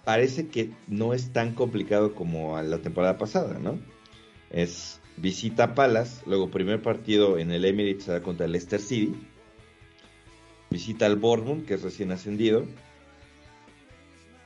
[0.04, 3.78] parece que no es tan complicado como la temporada pasada, ¿no?
[4.50, 9.14] Es visita Palas, luego primer partido en el Emirates contra el Leicester City,
[10.70, 12.66] visita al Bournemouth, que es recién ascendido,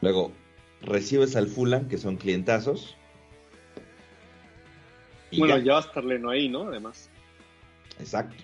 [0.01, 0.33] luego
[0.81, 2.97] recibes al Fulham, que son clientazos,
[5.39, 5.73] bueno, ya.
[5.73, 6.69] va a estar Leno ahí, ¿no?
[6.69, 7.09] Además.
[7.99, 8.37] Exacto.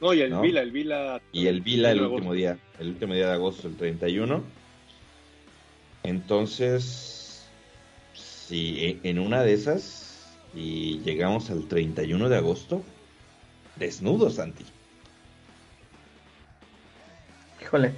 [0.00, 1.22] No, y el Vila, el Vila.
[1.32, 4.42] Y el Vila el último día, el último día de agosto, el 31.
[6.02, 7.48] Entonces,
[8.12, 10.11] si en una de esas
[10.54, 12.82] y llegamos al 31 de agosto,
[13.76, 14.64] desnudo, Santi.
[17.60, 17.92] Híjole,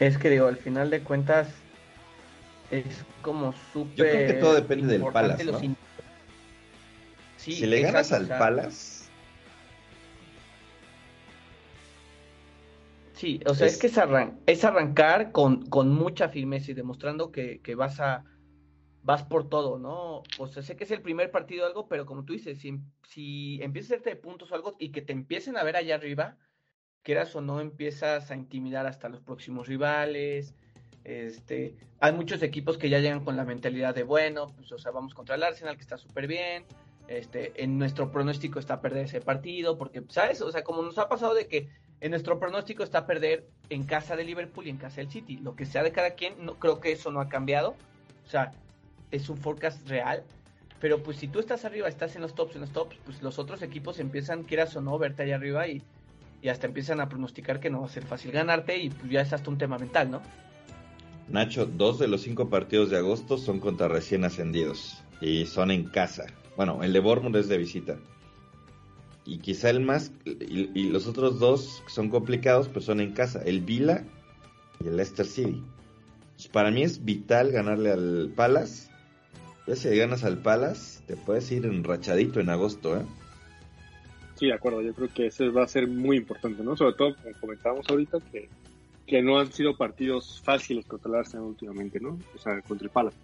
[0.00, 1.48] es que digo, al final de cuentas,
[2.70, 2.84] es
[3.22, 3.96] como súper.
[3.96, 5.60] Yo creo que todo depende del Palace, ¿no?
[7.36, 8.98] si le ganas al Palace.
[13.14, 17.74] Sí, o sea, es, que es, arrancar con, con, mucha firmeza y demostrando que, que,
[17.74, 18.24] vas a
[19.02, 20.22] vas por todo, ¿no?
[20.38, 22.78] O sea, sé que es el primer partido o algo, pero como tú dices, si,
[23.08, 26.36] si empiezas a hacerte puntos o algo y que te empiecen a ver allá arriba,
[27.02, 30.54] quieras o no, empiezas a intimidar hasta los próximos rivales,
[31.04, 34.92] este, hay muchos equipos que ya llegan con la mentalidad de bueno, pues o sea,
[34.92, 36.64] vamos contra el Arsenal que está súper bien.
[37.06, 40.42] Este, en nuestro pronóstico está perder ese partido, porque, ¿sabes?
[40.42, 41.70] O sea, como nos ha pasado de que
[42.00, 45.38] en nuestro pronóstico está perder en casa de Liverpool y en casa del City.
[45.38, 47.74] Lo que sea de cada quien, no creo que eso no ha cambiado.
[48.26, 48.52] O sea,
[49.10, 50.22] es un forecast real.
[50.80, 53.38] Pero pues si tú estás arriba, estás en los tops, en los tops, pues los
[53.38, 55.82] otros equipos empiezan, quieras o no, verte allá arriba y,
[56.40, 59.20] y hasta empiezan a pronosticar que no va a ser fácil ganarte y pues ya
[59.20, 60.22] es hasta un tema mental, ¿no?
[61.28, 65.84] Nacho, dos de los cinco partidos de agosto son contra recién ascendidos y son en
[65.84, 66.26] casa.
[66.56, 67.98] Bueno, el de Bournemouth es de visita.
[69.26, 73.42] Y quizá el más, y, los otros dos son complicados, pero son en casa.
[73.44, 74.04] El Vila
[74.82, 75.62] y el Leicester City.
[76.50, 78.90] para mí es vital ganarle al Palace.
[79.68, 83.02] Ya si ganas al Palace, te puedes ir enrachadito en agosto, ¿eh?
[84.34, 84.82] Sí, de acuerdo.
[84.82, 86.76] Yo creo que eso va a ser muy importante, ¿no?
[86.76, 88.48] Sobre todo, como comentábamos ahorita, que
[89.08, 92.18] que no han sido partidos fáciles contra el Arsenal últimamente, ¿no?
[92.34, 93.16] O sea, contra el Palace.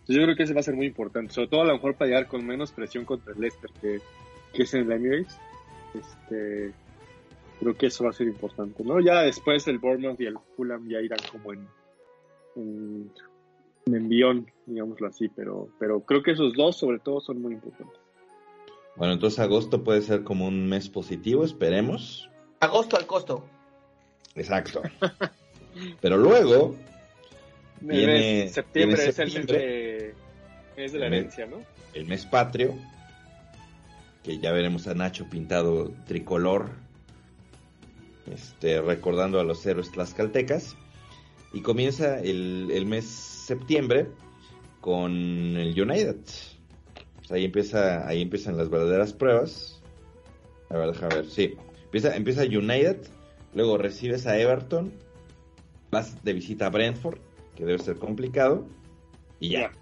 [0.00, 1.94] Entonces yo creo que ese va a ser muy importante, sobre todo a lo mejor
[1.94, 4.00] para llegar con menos presión contra el Leicester, que,
[4.52, 5.38] que es en el Emirates.
[5.94, 6.72] Este,
[7.60, 9.00] creo que eso va a ser importante, ¿no?
[9.00, 13.10] Ya después el Bournemouth y el Fulham ya irán como en,
[13.86, 17.98] en envión, digámoslo así, pero, pero creo que esos dos sobre todo son muy importantes.
[18.96, 22.28] Bueno, entonces agosto puede ser como un mes positivo, esperemos.
[22.60, 23.44] Agosto al costo.
[24.34, 24.82] Exacto.
[26.00, 26.76] Pero luego
[27.80, 30.14] viene septiembre, es el mes de,
[30.98, 31.62] la herencia, ¿no?
[31.94, 32.74] El mes patrio,
[34.22, 36.70] que ya veremos a Nacho pintado tricolor,
[38.32, 40.76] este, recordando a los héroes tlaxcaltecas.
[41.52, 44.08] Y comienza el, el mes septiembre
[44.80, 46.16] con el United.
[47.16, 49.80] Pues ahí empieza, ahí empiezan las verdaderas pruebas.
[50.68, 51.54] A ver, déjame ver, sí.
[51.84, 52.98] Empieza, empieza United
[53.54, 54.92] Luego recibes a Everton,
[55.90, 57.18] vas de visita a Brentford,
[57.56, 58.66] que debe ser complicado,
[59.40, 59.72] y ya.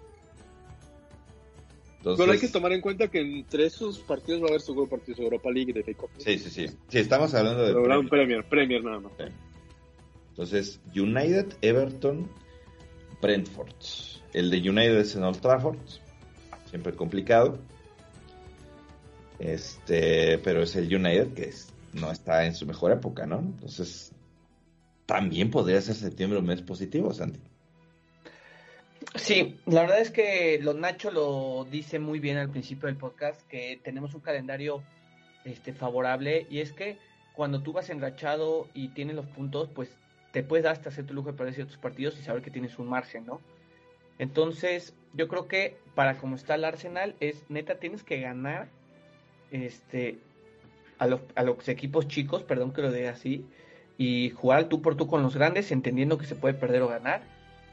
[2.01, 5.19] Pero hay que tomar en cuenta que entre esos partidos va a haber seguro partidos
[5.19, 6.67] de Europa League y de FA Sí, sí, sí.
[6.87, 7.73] Sí, estamos hablando de...
[7.73, 8.09] Premier.
[8.09, 9.11] Premier, Premier nada más.
[10.39, 12.31] Entonces, United, Everton,
[13.21, 13.73] Brentford.
[14.31, 15.77] El de United es en Old Trafford,
[16.69, 17.59] siempre complicado.
[19.37, 23.39] Este, pero es el United que es no está en su mejor época, ¿no?
[23.39, 24.13] Entonces,
[25.05, 27.41] también podría ser septiembre un mes positivo, Santi.
[29.15, 33.45] Sí, la verdad es que lo Nacho lo dice muy bien al principio del podcast,
[33.49, 34.83] que tenemos un calendario
[35.43, 36.97] este, favorable y es que
[37.35, 39.89] cuando tú vas enrachado y tienes los puntos, pues
[40.31, 42.87] te puedes dar hasta tu lujo de perder ciertos partidos y saber que tienes un
[42.87, 43.41] margen, ¿no?
[44.17, 48.67] Entonces, yo creo que para como está el Arsenal, es neta, tienes que ganar
[49.51, 50.19] este
[50.99, 53.45] a los, a los equipos chicos, perdón que lo diga así,
[53.97, 57.21] y jugar tú por tú con los grandes, entendiendo que se puede perder o ganar.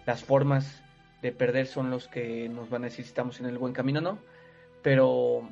[0.06, 0.82] Las formas
[1.22, 4.00] de perder son los que nos van a decir si estamos en el buen camino
[4.00, 4.18] o no.
[4.82, 5.48] Pero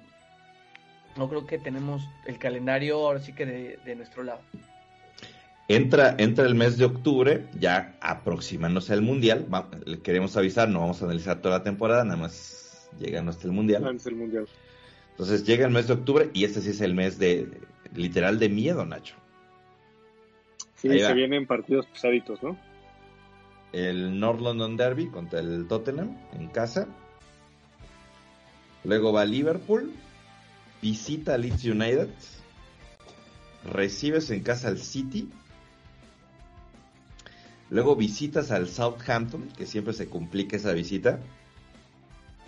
[1.16, 4.40] no creo que tenemos el calendario ahora sí que de, nuestro lado.
[5.66, 9.46] Entra, entra el mes de octubre, ya aproximándose al Mundial.
[9.86, 13.52] le queremos avisar, no vamos a analizar toda la temporada, nada más llega hasta el
[13.52, 13.98] Mundial.
[14.04, 14.46] el Mundial.
[15.12, 17.60] Entonces llega el mes de octubre y este sí es el mes de
[17.94, 19.14] literal de miedo, Nacho.
[20.74, 22.58] Sí, se vienen partidos pesaditos, ¿no?
[23.72, 26.88] El North London Derby contra el Tottenham en casa.
[28.84, 29.92] Luego va Liverpool,
[30.82, 32.08] visita a Leeds United,
[33.64, 35.30] recibes en casa al City,
[37.74, 41.18] luego visitas al Southampton, que siempre se complica esa visita,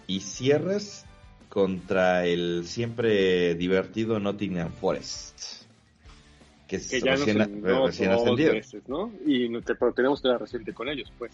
[0.06, 1.04] y cierras
[1.48, 5.66] contra el siempre divertido Nottingham Forest.
[6.68, 7.40] Que, es ya recién,
[8.10, 8.54] ascendido.
[8.86, 9.12] ¿no?
[9.26, 11.32] Y pero tenemos que dar reciente con ellos, pues.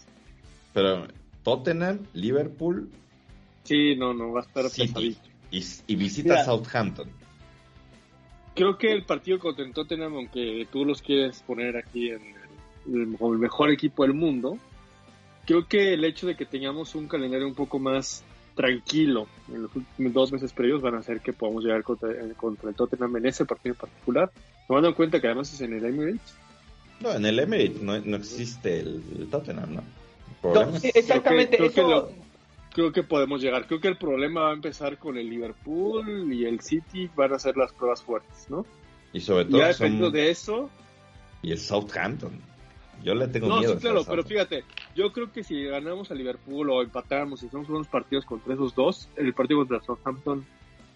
[0.73, 1.07] Pero
[1.43, 2.89] Tottenham, Liverpool.
[3.63, 5.15] Sí, no, no, va a estar City,
[5.51, 7.09] y, visita Southampton.
[8.55, 12.42] Creo que el partido contra el Tottenham, aunque tú los quieres poner aquí en
[12.87, 14.57] el, el mejor equipo del mundo,
[15.45, 18.23] creo que el hecho de que tengamos un calendario un poco más
[18.55, 22.33] tranquilo en los últimos dos meses previos van a hacer que podamos llegar contra, eh,
[22.37, 24.31] contra el Tottenham en ese partido en particular,
[24.67, 26.35] tomando en cuenta que además es en el Emirates.
[26.99, 29.83] No, en el Emirates no, no existe el, Tottenham, ¿no?
[30.93, 33.67] exactamente, creo que, podemos llegar.
[33.67, 37.39] Creo que el problema va a empezar con el Liverpool y el City van a
[37.39, 38.65] ser las pruebas fuertes, ¿no?
[39.13, 39.59] Y sobre todo.
[39.59, 40.69] Ya depende de eso.
[41.43, 42.31] Y el Southampton.
[43.01, 43.73] Yo le tengo miedo.
[43.73, 44.63] No, claro, pero fíjate,
[44.95, 48.75] yo creo que si ganamos a Liverpool o empatamos y hacemos unos partidos contra esos
[48.75, 50.45] dos, el partido contra Southampton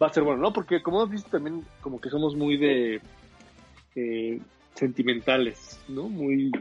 [0.02, 0.54] va a ser bueno, ¿no?
[0.54, 3.02] Porque como has visto también, como que somos muy de
[3.96, 4.40] eh,
[4.76, 6.08] sentimentales, ¿no?
[6.08, 6.52] Muy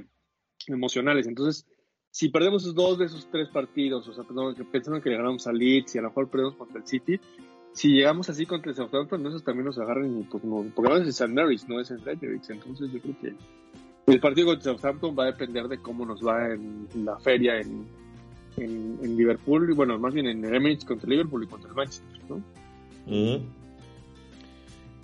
[0.67, 1.27] emocionales.
[1.27, 1.67] Entonces,
[2.11, 4.25] si perdemos esos dos de esos tres partidos, o sea,
[4.73, 7.21] pensando que le ganamos a Leeds y a lo mejor perdemos contra el City,
[7.75, 10.97] si llegamos así contra el Southampton, esos también nos agarran y pues no, porque no
[10.97, 11.33] es en St.
[11.35, 13.35] Mary's, no es en Leeds, entonces yo creo que
[14.07, 17.87] el partido contra Southampton va a depender de cómo nos va en, la feria en,
[18.57, 22.21] en, Liverpool, y bueno, más bien en el Emirates contra Liverpool y contra el Manchester,
[22.29, 22.43] ¿no?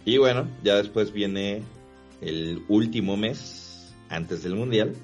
[0.05, 1.63] Y bueno, ya después viene
[2.21, 4.95] el último mes antes del Mundial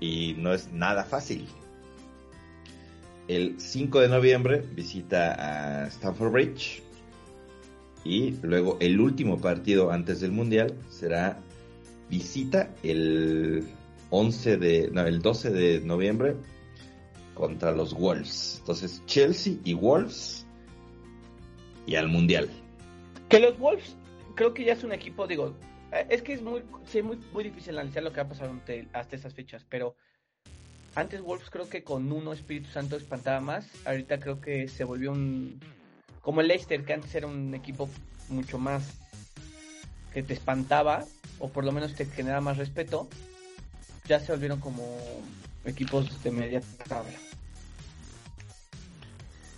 [0.00, 1.46] y no es nada fácil.
[3.28, 6.82] El 5 de noviembre visita a Stamford Bridge
[8.04, 11.38] y luego el último partido antes del Mundial será
[12.08, 13.66] visita el
[14.10, 16.36] 11 de no, el 12 de noviembre
[17.34, 18.58] contra los Wolves.
[18.60, 20.46] Entonces, Chelsea y Wolves
[21.86, 22.48] y al Mundial.
[23.28, 23.96] Que los Wolves
[24.34, 25.54] creo que ya es un equipo, digo,
[25.92, 28.52] eh, es que es muy, sí, muy, muy difícil analizar lo que ha pasado
[28.92, 29.96] hasta esas fechas, pero
[30.94, 35.12] antes Wolves creo que con uno Espíritu Santo espantaba más, ahorita creo que se volvió
[35.12, 35.60] un,
[36.20, 37.88] como el Leicester, que antes era un equipo
[38.28, 38.98] mucho más
[40.12, 41.04] que te espantaba,
[41.38, 43.08] o por lo menos te generaba más respeto,
[44.06, 44.84] ya se volvieron como
[45.64, 47.18] equipos de media tabla.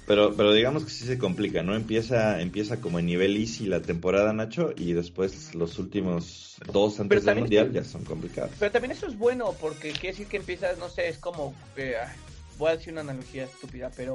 [0.07, 1.75] Pero, pero digamos que sí se complica, ¿no?
[1.75, 7.25] Empieza, empieza como en nivel easy la temporada, Nacho, y después los últimos dos antes
[7.25, 8.53] del mundial ya son complicados.
[8.59, 11.55] Pero también eso es bueno, porque quiere decir que empiezas, no sé, es como,
[12.57, 14.15] voy a decir una analogía estúpida, pero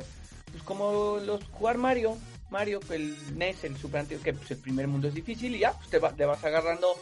[0.52, 2.18] pues como los jugar Mario,
[2.50, 5.74] Mario, el NES, el Super Antiguo, que pues el primer mundo es difícil y ya,
[5.74, 6.96] pues te, va, te vas agarrando,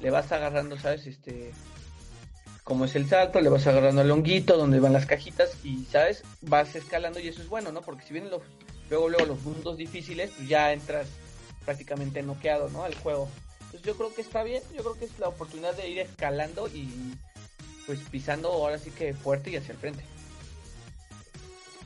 [0.00, 1.06] le vas agarrando, ¿sabes?
[1.06, 1.52] Este,
[2.66, 6.24] como es el salto, le vas agarrando el honguito donde van las cajitas y, ¿sabes?
[6.42, 7.80] Vas escalando y eso es bueno, ¿no?
[7.80, 8.42] Porque si vienen los,
[8.90, 11.06] luego, luego los mundos difíciles, pues ya entras
[11.64, 12.82] prácticamente noqueado, ¿no?
[12.82, 13.28] Al juego.
[13.60, 16.68] Entonces yo creo que está bien, yo creo que es la oportunidad de ir escalando
[16.68, 16.88] y
[17.86, 20.02] pues pisando ahora sí que fuerte y hacia el frente.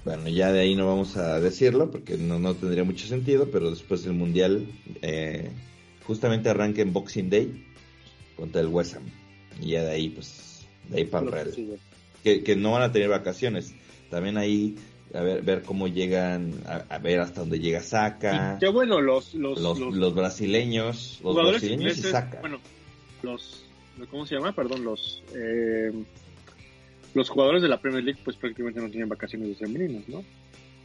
[0.05, 3.71] Bueno, ya de ahí no vamos a decirlo porque no, no tendría mucho sentido, pero
[3.71, 4.67] después del Mundial
[5.03, 5.51] eh,
[6.07, 7.70] justamente arranca en Boxing Day
[8.41, 9.05] contra el West Ham.
[9.61, 11.79] Y ya de ahí pues de ahí para el Real.
[12.25, 13.75] Que, no van a tener vacaciones.
[14.11, 14.77] También ahí
[15.15, 18.59] a ver, ver cómo llegan, a, ver hasta dónde llega Saca.
[18.59, 22.41] Qué bueno, los los, los, brasileños, los brasileños y Saca.
[22.41, 22.59] Bueno,
[23.23, 23.65] los,
[24.11, 24.53] ¿cómo se llama?
[24.53, 25.93] Perdón, los, eh,
[27.15, 30.25] los jugadores de la Premier League pues prácticamente no tienen vacaciones de sembrinas, ¿no?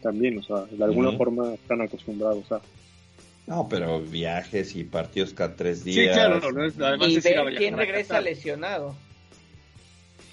[0.01, 2.61] También, o sea, de alguna forma están acostumbrados a...
[3.47, 6.15] No, pero viajes y partidos cada tres días.
[6.15, 8.95] Sí, claro, no, además y ver quién regresa lesionado.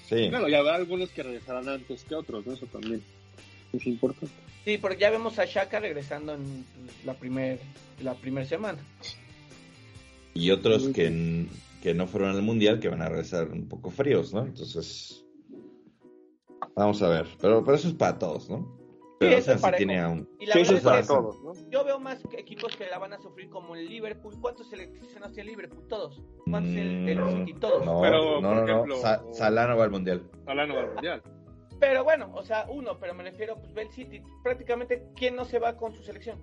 [0.09, 0.29] Sí.
[0.29, 2.53] Claro, y habrá algunos que regresarán antes que otros, ¿no?
[2.53, 3.03] Eso también
[3.71, 4.33] es importante.
[4.65, 6.65] Sí, porque ya vemos a Shaka regresando en
[7.05, 7.57] la primera
[8.01, 8.79] la primer semana.
[10.33, 11.45] Y otros que,
[11.81, 14.45] que no fueron al mundial que van a regresar un poco fríos, ¿no?
[14.45, 15.23] Entonces,
[16.75, 17.27] vamos a ver.
[17.39, 18.82] Pero, pero eso es para todos, ¿no?
[19.29, 20.29] Pero sí, no tiene aún.
[20.39, 21.53] Y la verdad es para todos, ¿no?
[21.69, 24.35] Yo veo más equipos que la van a sufrir como el Liverpool.
[24.39, 25.87] ¿Cuántos seleccionaste el Liverpool?
[25.87, 26.21] Todos.
[26.49, 27.53] ¿Cuántos el, el, mm, City?
[27.59, 27.85] Todos.
[27.85, 29.33] No, pero, no, por ejemplo, no.
[29.33, 30.23] Salah no va al Mundial.
[30.45, 31.23] Salah no va al Mundial.
[31.79, 34.21] Pero bueno, o sea, uno, pero me refiero, pues ve el City.
[34.43, 36.39] Prácticamente, ¿quién no se va con su selección?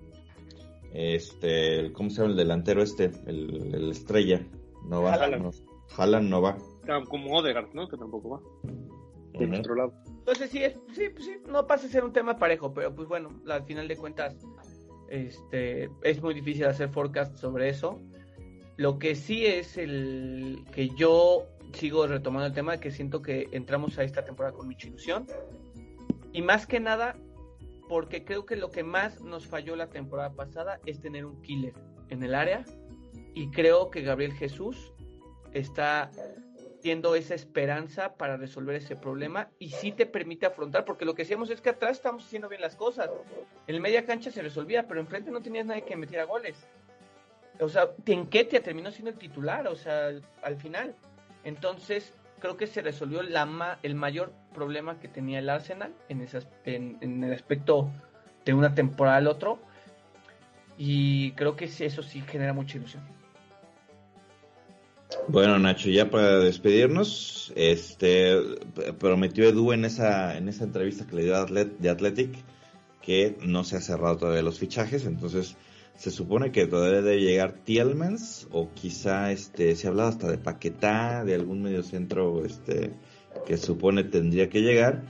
[0.93, 3.11] Este, ¿cómo se llama el delantero este?
[3.25, 4.45] El, el estrella.
[4.85, 5.13] No va.
[5.13, 5.43] Haaland.
[5.43, 6.57] No, no va.
[7.09, 7.87] Como Odegaard, ¿no?
[7.87, 8.41] Que tampoco va.
[9.33, 9.93] De nuestro lado.
[10.21, 13.07] Entonces sí, es, sí, pues sí, no pasa a ser un tema parejo, pero pues
[13.07, 14.35] bueno, al final de cuentas
[15.09, 17.99] este, es muy difícil hacer forecast sobre eso.
[18.77, 23.97] Lo que sí es el que yo sigo retomando el tema que siento que entramos
[23.97, 25.25] a esta temporada con mucha ilusión.
[26.33, 27.15] Y más que nada,
[27.89, 31.73] porque creo que lo que más nos falló la temporada pasada es tener un killer
[32.09, 32.63] en el área.
[33.33, 34.93] Y creo que Gabriel Jesús
[35.51, 36.11] está
[36.81, 41.21] Tiendo esa esperanza para resolver ese problema y sí te permite afrontar, porque lo que
[41.21, 43.09] decíamos es que atrás estamos haciendo bien las cosas.
[43.67, 46.67] En media cancha se resolvía, pero enfrente no tenías nadie que metiera goles.
[47.59, 50.09] O sea, Tenquetia terminó siendo el titular, o sea,
[50.41, 50.95] al final.
[51.43, 56.39] Entonces, creo que se resolvió la el mayor problema que tenía el Arsenal en, ese,
[56.65, 57.89] en, el aspecto
[58.43, 59.59] de una temporada al otro.
[60.77, 63.03] Y creo que eso sí genera mucha ilusión.
[65.27, 68.37] Bueno, Nacho, ya para despedirnos, este
[68.99, 72.33] prometió Edu en esa en esa entrevista que le dio a de Athletic
[73.01, 75.57] que no se ha cerrado todavía los fichajes, entonces
[75.95, 80.37] se supone que todavía debe llegar Tielmans o quizá este se ha hablado hasta de
[80.37, 82.93] Paquetá, de algún medio centro este
[83.45, 85.03] que supone tendría que llegar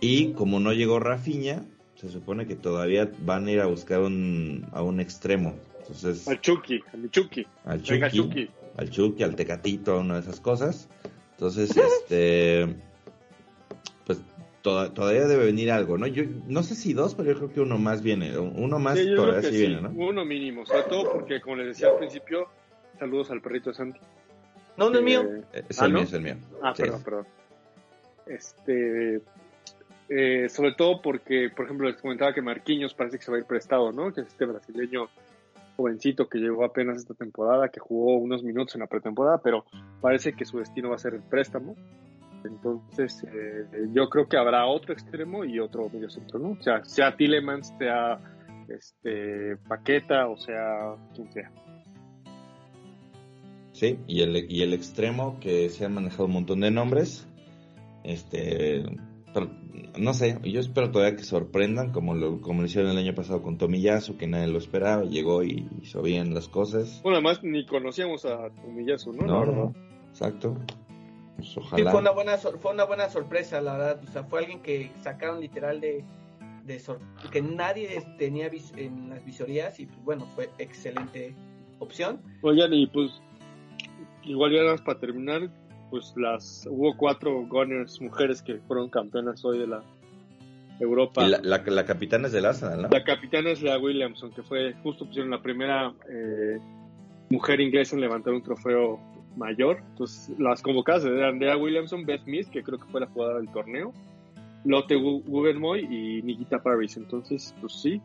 [0.00, 1.64] y como no llegó Rafiña,
[1.96, 5.54] se supone que todavía van a ir a buscar un, a un extremo.
[5.80, 7.46] Entonces, al Chucky, al Chucky.
[7.64, 10.88] Al Chucky, al Chucky, al Tecatito, una de esas cosas.
[11.32, 12.76] Entonces, este
[14.06, 14.20] pues
[14.62, 16.06] todavía debe venir algo, ¿no?
[16.06, 19.50] Yo no sé si dos, pero yo creo que uno más viene, uno más todavía
[19.50, 19.90] sí, viene, ¿no?
[19.90, 22.48] Uno mínimo, sobre todo porque como les decía al principio,
[22.98, 24.00] saludos al perrito de Santi.
[24.76, 25.22] No, no es mío.
[25.52, 26.36] Eh, es el mío, es el mío.
[26.62, 27.26] Ah, perdón, perdón.
[28.26, 29.20] Este,
[30.08, 33.40] eh, sobre todo porque, por ejemplo, les comentaba que Marquinhos parece que se va a
[33.40, 34.12] ir prestado, ¿no?
[34.12, 35.08] Que es este brasileño
[35.76, 39.64] jovencito que llegó apenas esta temporada, que jugó unos minutos en la pretemporada, pero
[40.00, 41.74] parece que su destino va a ser el préstamo.
[42.44, 46.50] Entonces, eh, yo creo que habrá otro extremo y otro medio centro, ¿no?
[46.50, 48.20] O sea, sea Tillemans, sea
[48.68, 51.50] este Paqueta, o sea quien sea.
[53.72, 57.26] Sí, y el, y el extremo que se han manejado un montón de nombres,
[58.04, 58.84] este,
[59.98, 63.42] no sé, yo espero todavía que sorprendan como lo, como lo hicieron el año pasado
[63.42, 67.00] con Tomiyasu, que nadie lo esperaba, llegó y hizo bien las cosas.
[67.02, 69.26] Bueno, además ni conocíamos a Tomiyasu, ¿no?
[69.26, 69.74] No, no,
[70.10, 70.56] exacto.
[71.36, 71.90] Pues ojalá.
[71.90, 75.40] fue una buena fue una buena sorpresa, la verdad, o sea, fue alguien que sacaron
[75.40, 76.04] literal de,
[76.64, 76.80] de
[77.30, 81.34] que nadie tenía en las visorías y pues bueno, fue excelente
[81.78, 82.20] opción.
[82.42, 83.10] Oigan, y pues
[84.22, 85.50] igual ya para terminar,
[85.94, 89.84] pues las hubo cuatro Gunners mujeres que fueron campeonas hoy de la
[90.80, 91.24] Europa.
[91.24, 92.88] la, la, capitana es del Arsenal, ¿no?
[92.88, 96.58] La capitana es la Williamson, que fue justo pusieron la primera eh,
[97.30, 98.98] mujer inglesa en levantar un trofeo
[99.36, 99.84] mayor.
[99.90, 103.48] Entonces, las convocadas eran Andrea Williamson, Beth Smith, que creo que fue la jugadora del
[103.50, 103.92] torneo,
[104.64, 106.96] Lotte Guggenmoy y Nikita Paris.
[106.96, 108.02] Entonces, pues sí,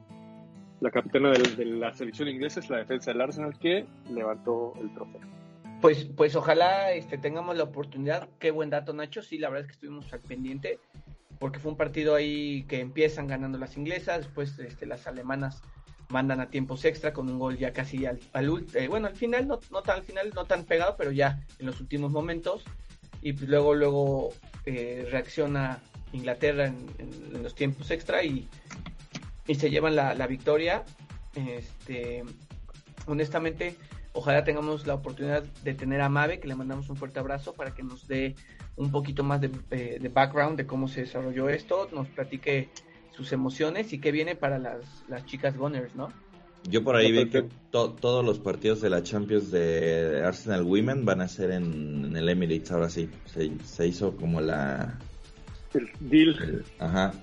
[0.79, 4.93] la capitana de, de la selección inglesa es la defensa del Arsenal que levantó el
[4.93, 5.39] trofeo.
[5.81, 8.27] Pues, pues ojalá este, tengamos la oportunidad.
[8.37, 9.21] Qué buen dato, Nacho.
[9.21, 10.79] Sí, la verdad es que estuvimos al pendiente,
[11.39, 15.61] porque fue un partido ahí que empiezan ganando las inglesas, después este, las alemanas
[16.09, 19.47] mandan a tiempos extra con un gol ya casi al, al eh, bueno, al final,
[19.47, 22.63] no, tan al final, no tan pegado, pero ya en los últimos momentos.
[23.21, 24.33] Y pues luego, luego
[24.65, 25.79] eh, reacciona
[26.11, 28.49] Inglaterra en, los tiempos extra y,
[29.47, 30.83] y se llevan la, la victoria.
[31.35, 32.23] Este,
[33.05, 33.75] honestamente,
[34.19, 37.73] Ojalá tengamos la oportunidad de tener a Mave, que le mandamos un fuerte abrazo para
[37.73, 38.35] que nos dé
[38.75, 42.67] un poquito más de, eh, background de cómo se desarrolló esto, nos platique
[43.11, 46.09] sus emociones y qué viene para las, las chicas Gunners, ¿no?
[46.69, 51.21] Yo por ahí vi que todos los partidos de la Champions de Arsenal Women van
[51.21, 53.09] a ser en, el Emirates, ahora sí.
[53.63, 54.99] Se, hizo como la...
[55.73, 56.65] El deal.
[56.79, 57.13] ajá,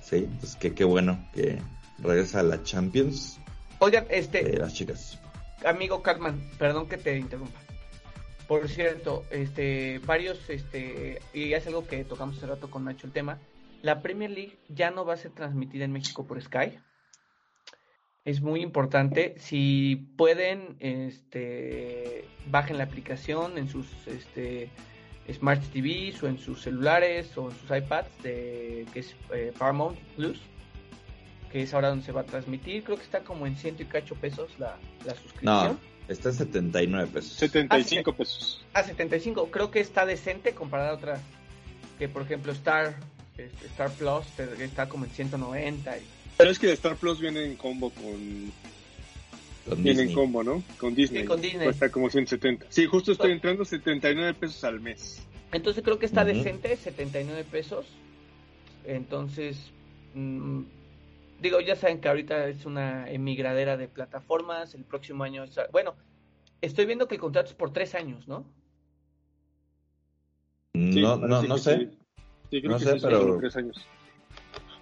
[0.00, 0.16] sí.
[0.16, 1.58] Entonces qué, qué bueno que
[1.98, 3.38] regresa a la Champions.
[3.78, 4.56] Oigan, este...
[4.56, 5.20] las chicas
[5.64, 7.60] amigo Cartman, perdón que te interrumpa.
[8.46, 13.12] Por cierto, este, varios, este, y es algo que tocamos hace rato con Nacho el
[13.12, 13.38] tema,
[13.82, 16.78] la Premier League ya no va a ser transmitida en México por Sky.
[18.24, 19.34] Es muy importante.
[19.38, 24.70] Si pueden, este, bajen la aplicación en sus, este,
[25.32, 29.98] Smart TVs o en sus celulares o en sus iPads de que es eh, Paramount
[30.14, 30.40] Plus
[31.56, 32.84] que es ahora donde se va a transmitir.
[32.84, 34.76] Creo que está como en ciento y cacho pesos la,
[35.06, 35.44] suscripción.
[35.44, 37.32] No, está en 79 pesos.
[37.32, 38.64] 75 ah, pesos.
[38.74, 39.50] Ah, 75.
[39.50, 41.20] Creo que está decente comparada a otras.
[41.98, 42.96] Que por ejemplo Star,
[43.38, 44.26] este, Star Plus
[44.60, 45.96] está como en 190.
[45.96, 46.02] Y...
[46.36, 48.52] Pero es que Star Plus viene en combo con.
[49.82, 50.62] viene en combo, ¿no?
[50.76, 51.22] Con Disney.
[51.22, 51.68] Sí, con Disney.
[51.68, 52.66] Está como 170.
[52.68, 55.22] Sí, justo estoy entrando 79 pesos al mes.
[55.52, 57.86] Entonces creo que está decente, 79 pesos.
[58.84, 59.56] Entonces,
[60.12, 60.60] mm,
[61.40, 65.94] digo, ya saben que ahorita es una emigradera de plataformas, el próximo año, bueno,
[66.60, 68.44] estoy viendo que el contrato es por tres años, ¿no?
[70.74, 71.90] no, no, no sé.
[72.50, 73.38] Sí, creo no que sé, pero...
[73.38, 73.86] tres años.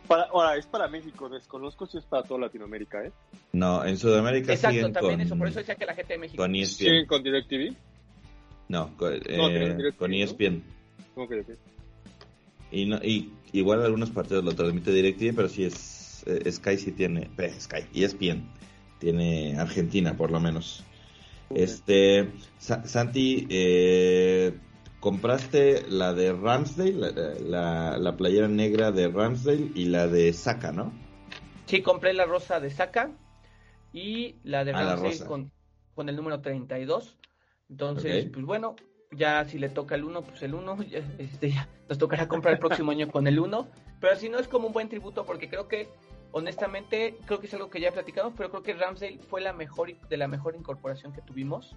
[0.09, 3.13] Para, ahora, es para México, desconozco si es para toda Latinoamérica, ¿eh?
[3.53, 6.43] No, en Sudamérica Exacto, también eso, por eso decía que la gente de México...
[6.43, 6.77] Con ESPN.
[6.77, 7.75] ¿Siguen con DirecTV?
[8.69, 10.63] No, con, eh, con ESPN.
[11.15, 11.43] ¿Cómo que
[12.71, 15.94] y, no, y igual algunos partidos lo transmite DirecTV, pero sí es
[16.27, 18.49] eh, Sky sí tiene, eh, Sky, ESPN,
[18.99, 20.85] tiene Argentina por lo menos.
[21.51, 24.59] Este, Santi, eh,
[25.01, 30.93] compraste la de Ramsdale, la, playera negra de Ramsdale y la de Saka, ¿no?
[31.67, 33.11] Sí, compré la rosa de Saka
[33.93, 35.53] y la de ah, Ramsdale con,
[35.95, 37.19] con, el número 32.
[37.69, 38.77] Entonces, pues bueno,
[39.17, 40.79] Ya si le toca el 1, pues el 1,
[41.19, 43.69] este, ya nos tocará comprar el próximo año con el 1.
[44.01, 45.89] Pero si no es como un buen tributo porque creo que,
[46.35, 49.97] honestamente, creo que es algo que ya platicamos, pero creo que Ramsey fue la mejor
[49.97, 51.77] de la mejor incorporación que tuvimos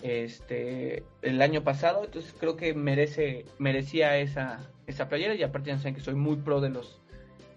[0.00, 5.34] este el año pasado, entonces creo que merece merecía esa esa playera.
[5.34, 7.00] Y aparte ya saben que soy muy pro de los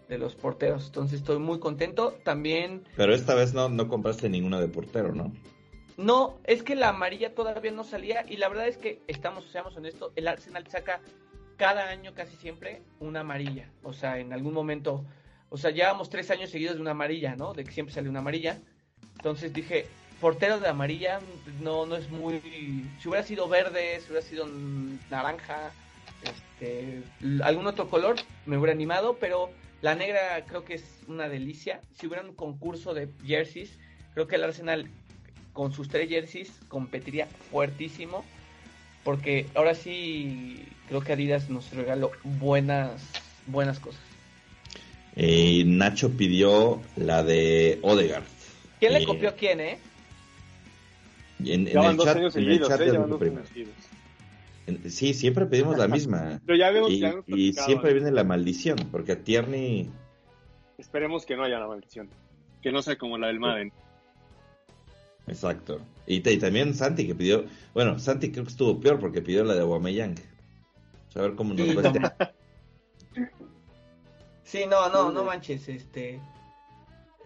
[0.09, 2.15] de los porteros, entonces estoy muy contento.
[2.23, 5.31] También Pero esta vez no no compraste ninguna de portero, ¿no?
[5.97, 8.25] No, es que la amarilla todavía no salía.
[8.27, 10.99] Y la verdad es que estamos seamos honestos, el Arsenal saca
[11.57, 15.05] cada año casi siempre una amarilla, o sea, en algún momento,
[15.53, 17.53] o sea, llevamos tres años seguidos de una amarilla, ¿no?
[17.53, 18.57] De que siempre sale una amarilla.
[19.17, 19.85] Entonces dije,
[20.19, 21.19] portero de amarilla
[21.61, 22.41] no, no es muy...
[22.99, 24.47] Si hubiera sido verde, si hubiera sido
[25.11, 25.71] naranja,
[26.23, 27.03] este,
[27.43, 28.15] algún otro color,
[28.47, 29.51] me hubiera animado, pero
[29.83, 31.81] la negra creo que es una delicia.
[31.99, 33.77] Si hubiera un concurso de jerseys,
[34.15, 34.89] creo que el Arsenal
[35.53, 38.25] con sus tres jerseys competiría fuertísimo,
[39.03, 43.03] porque ahora sí creo que Adidas nos regaló buenas,
[43.45, 44.12] buenas cosas.
[45.15, 48.23] Eh, Nacho pidió la de Odegaard.
[48.79, 49.77] ¿Quién le copió a quién, eh?
[51.39, 52.81] En, en el chat, en el chat
[54.89, 56.39] sí, siempre pedimos la misma.
[56.45, 59.89] Pero ya vemos, y, y siempre viene la maldición, porque a Tierney...
[60.77, 62.09] Esperemos que no haya la maldición.
[62.61, 63.71] Que no sea como la del Madden.
[65.27, 65.79] Exacto.
[66.07, 67.45] Y, también Santi que pidió...
[67.73, 70.15] Bueno, Santi creo que estuvo peor porque pidió la de Aubameyang.
[71.15, 72.33] A ver cómo nos va
[74.53, 76.21] Sí, no, no, no manches, este...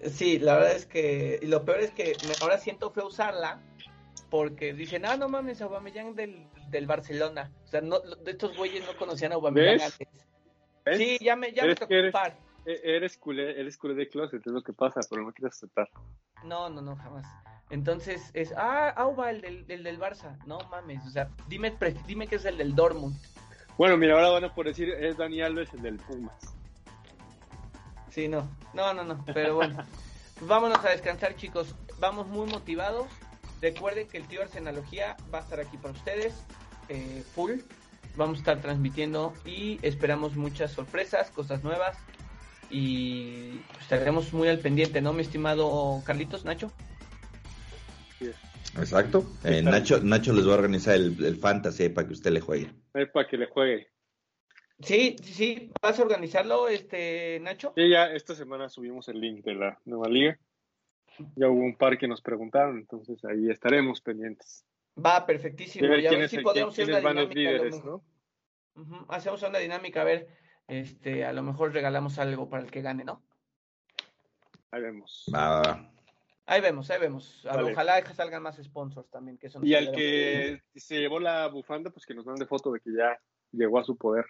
[0.02, 1.38] Sí, la verdad es que...
[1.42, 3.60] Y lo peor es que ahora siento feo usarla
[4.30, 7.52] porque dicen, ah, no mames, Aubameyang del, del Barcelona.
[7.66, 10.08] O sea, no, de estos güeyes no conocían a Aubameyang antes.
[10.96, 12.16] Sí, ya me, ya me tocó eres,
[12.66, 15.90] e, eres, culé, eres culé de closet, es lo que pasa, pero no quieres aceptar.
[16.46, 17.28] No, no, no, jamás.
[17.70, 20.42] Entonces es, ah, Auba, el del, el del Barça.
[20.46, 21.76] No mames, o sea, dime,
[22.08, 23.18] dime que es el del Dortmund.
[23.78, 26.57] Bueno, mira, ahora van a por decir, es Dani Alves el del Pumas.
[28.18, 29.78] Sí, no, no, no, no, pero bueno.
[30.42, 31.76] Vámonos a descansar, chicos.
[32.00, 33.06] Vamos muy motivados.
[33.62, 36.34] Recuerden que el tío Arsenalogía va a estar aquí para ustedes,
[36.90, 37.60] eh, full.
[38.16, 41.96] Vamos a estar transmitiendo y esperamos muchas sorpresas, cosas nuevas.
[42.72, 46.72] Y estaremos muy al pendiente, ¿no, mi estimado Carlitos, Nacho?
[48.80, 49.28] Exacto.
[49.44, 52.72] Eh, Nacho, Nacho les va a organizar el, fantasy para que usted le juegue.
[53.14, 53.88] para que le juegue.
[54.80, 57.74] Sí, sí, ¿vas a organizarlo, este Nacho?
[57.76, 60.40] Sí, ya esta semana subimos el link de la nueva liga
[61.36, 64.66] ya hubo un par que nos preguntaron, entonces ahí estaremos pendientes.
[65.04, 65.94] Va, perfectísimo.
[65.96, 67.78] Y a ver si podemos hacer una dinámica.
[67.84, 68.04] ¿no?
[69.10, 70.28] Hacemos una dinámica, a ver,
[70.68, 73.24] este, a lo mejor regalamos algo para el que gane, ¿no?
[74.72, 75.26] Ahí vemos.
[75.34, 75.92] Va,
[76.50, 77.46] Ahí vemos, ahí vemos.
[77.46, 79.38] Ojalá salgan más sponsors también.
[79.38, 82.92] Que y al que se llevó la bufanda, pues que nos mande foto de que
[82.98, 83.20] ya
[83.52, 84.26] llegó a su poder.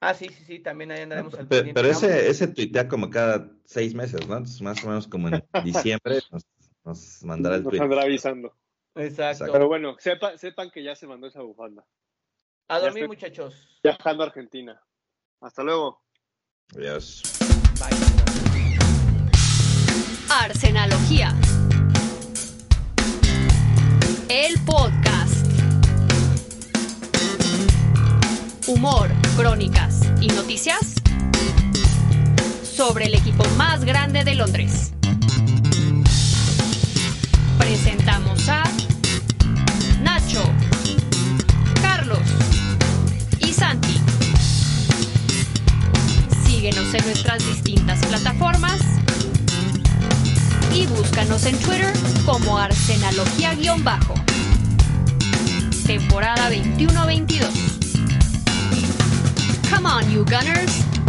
[0.00, 3.50] Ah, sí, sí, sí, también ahí andaremos al Pero, pero ese, ese tuitea como cada
[3.64, 4.40] seis meses, ¿no?
[4.40, 6.20] más o menos como en diciembre
[6.84, 7.78] nos, mandará el tweet.
[7.78, 8.54] Nos andará avisando.
[8.94, 9.46] Exacto.
[9.50, 11.84] Pero bueno, sepan que ya se mandó esa bufanda.
[12.68, 13.80] A dormir, muchachos.
[13.82, 14.80] Viajando a Argentina.
[15.40, 16.02] Hasta luego.
[16.74, 17.22] Adiós.
[17.78, 18.14] Bye.
[20.30, 21.34] Arsenalogía.
[24.28, 25.13] El podcast.
[28.66, 30.94] Humor, crónicas y noticias
[32.62, 34.92] sobre el equipo más grande de Londres.
[37.58, 38.64] Presentamos a
[40.00, 40.42] Nacho,
[41.82, 42.20] Carlos
[43.40, 44.00] y Santi.
[46.46, 48.80] Síguenos en nuestras distintas plataformas
[50.74, 51.92] y búscanos en Twitter
[52.24, 54.14] como Arsenalogía-Bajo.
[55.86, 57.73] Temporada 21-22.
[59.84, 61.03] Come on, you Gunners!